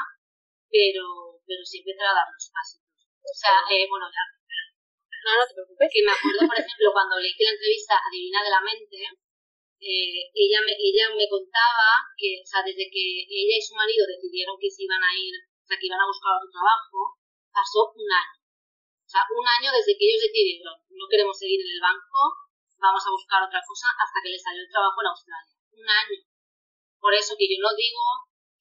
[0.73, 2.89] pero, pero sí empezar a dar los pasitos.
[3.21, 4.25] O sea, eh, bueno, ya,
[5.23, 5.89] no, no te preocupes.
[5.93, 8.99] Que me acuerdo, por ejemplo, cuando leí la entrevista a Divina de la Mente,
[9.83, 14.09] eh, ella, me, ella me contaba que, o sea, desde que ella y su marido
[14.09, 17.21] decidieron que se iban a ir, o sea, que iban a buscar otro trabajo,
[17.53, 18.39] pasó un año.
[19.05, 22.49] O sea, un año desde que ellos decidieron, no queremos seguir en el banco,
[22.81, 25.55] vamos a buscar otra cosa, hasta que les salió el trabajo en Australia.
[25.75, 26.19] Un año.
[26.99, 28.03] Por eso que yo no digo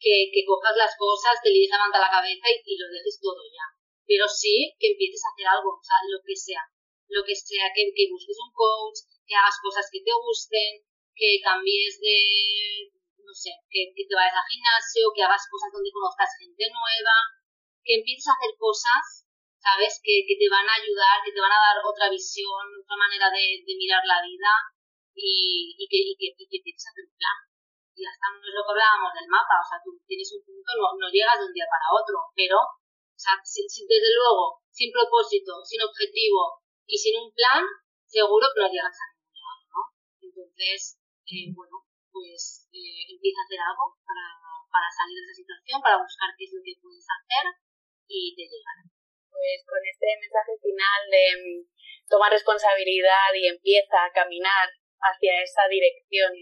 [0.02, 3.38] que, cojas las cosas, te lies la manta a la cabeza y, lo dejes todo
[3.46, 3.70] ya.
[4.10, 6.66] Pero sí que empieces a hacer algo, o sea, lo que sea.
[7.08, 10.82] Lo que sea, que, que busques un coach, que hagas cosas que te gusten,
[11.14, 12.18] que cambies de,
[13.22, 17.16] no sé, que, te vayas al gimnasio, que hagas cosas donde conozcas gente nueva,
[17.84, 19.28] que empieces a hacer cosas,
[19.60, 20.02] ¿sabes?
[20.02, 23.62] Que, te van a ayudar, que te van a dar otra visión, otra manera de,
[23.62, 24.52] de mirar la vida
[25.14, 27.51] y, y, que, y, que, y que empieces a hacer un plan.
[27.92, 30.70] Y hasta no es lo que hablábamos del mapa, o sea, tú tienes un punto,
[30.80, 35.60] no, no llegas de un día para otro, pero, o sea, desde luego, sin propósito,
[35.68, 37.68] sin objetivo y sin un plan,
[38.08, 39.82] seguro que no llegas a ningún lado, ¿no?
[40.24, 44.28] Entonces, eh, bueno, pues eh, empieza a hacer algo para,
[44.72, 47.46] para salir de esa situación, para buscar qué es lo que puedes hacer
[48.08, 48.84] y te llegará.
[49.32, 51.60] Pues con este mensaje final de mm,
[52.12, 54.68] toma responsabilidad y empieza a caminar
[55.00, 56.36] hacia esa dirección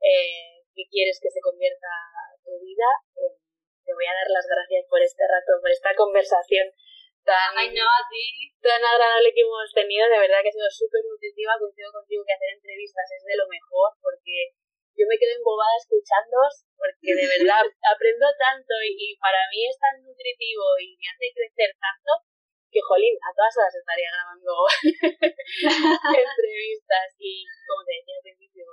[0.00, 1.92] eh, que quieres que se convierta
[2.40, 2.88] tu vida,
[3.20, 3.36] eh,
[3.84, 6.72] te voy a dar las gracias por este rato, por esta conversación
[7.20, 10.08] tan, tan agradable que hemos tenido.
[10.08, 11.60] De verdad que ha sido súper nutritiva.
[11.60, 14.56] Coincido contigo que hacer entrevistas es de lo mejor porque
[14.96, 20.00] yo me quedo embobada escuchándoos porque de verdad aprendo tanto y, para mí es tan
[20.00, 22.24] nutritivo y me hace crecer tanto
[22.70, 24.54] que, jolín, a todas horas estaría grabando
[26.30, 28.64] entrevistas y, como te decía al principio,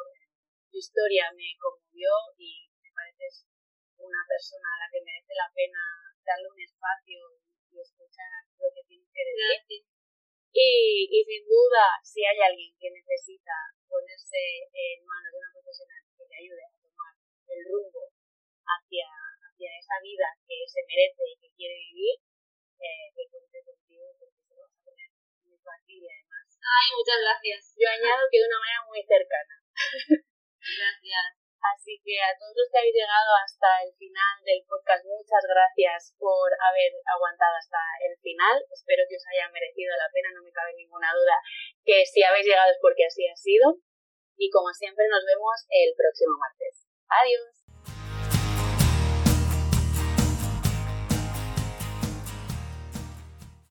[0.78, 3.50] tu historia me conmovió y me pareces
[3.98, 5.82] una persona a la que merece la pena
[6.22, 7.18] darle un espacio
[7.82, 9.82] escuchar lo que tienes que decir.
[10.54, 10.70] Y,
[11.10, 16.30] y sin duda, si hay alguien que necesita ponerse en manos de una profesional que
[16.30, 17.14] le ayude a tomar
[17.50, 18.14] el rumbo
[18.62, 19.10] hacia,
[19.50, 22.22] hacia esa vida que se merece y que quiere vivir,
[22.86, 25.10] eh, que cuente contigo porque se lo vas a poner
[25.42, 26.46] muy fácil y además.
[26.62, 27.62] Ay, muchas gracias.
[27.82, 29.54] Yo añado que de una manera muy cercana.
[30.76, 31.48] gracias.
[31.58, 36.16] Así que a todos los que habéis llegado hasta el final del podcast, muchas gracias
[36.16, 38.56] por haber aguantado hasta el final.
[38.72, 41.38] Espero que os haya merecido la pena, no me cabe ninguna duda
[41.84, 43.82] que si habéis llegado es porque así ha sido.
[44.38, 46.88] Y como siempre nos vemos el próximo martes.
[47.10, 47.67] Adiós.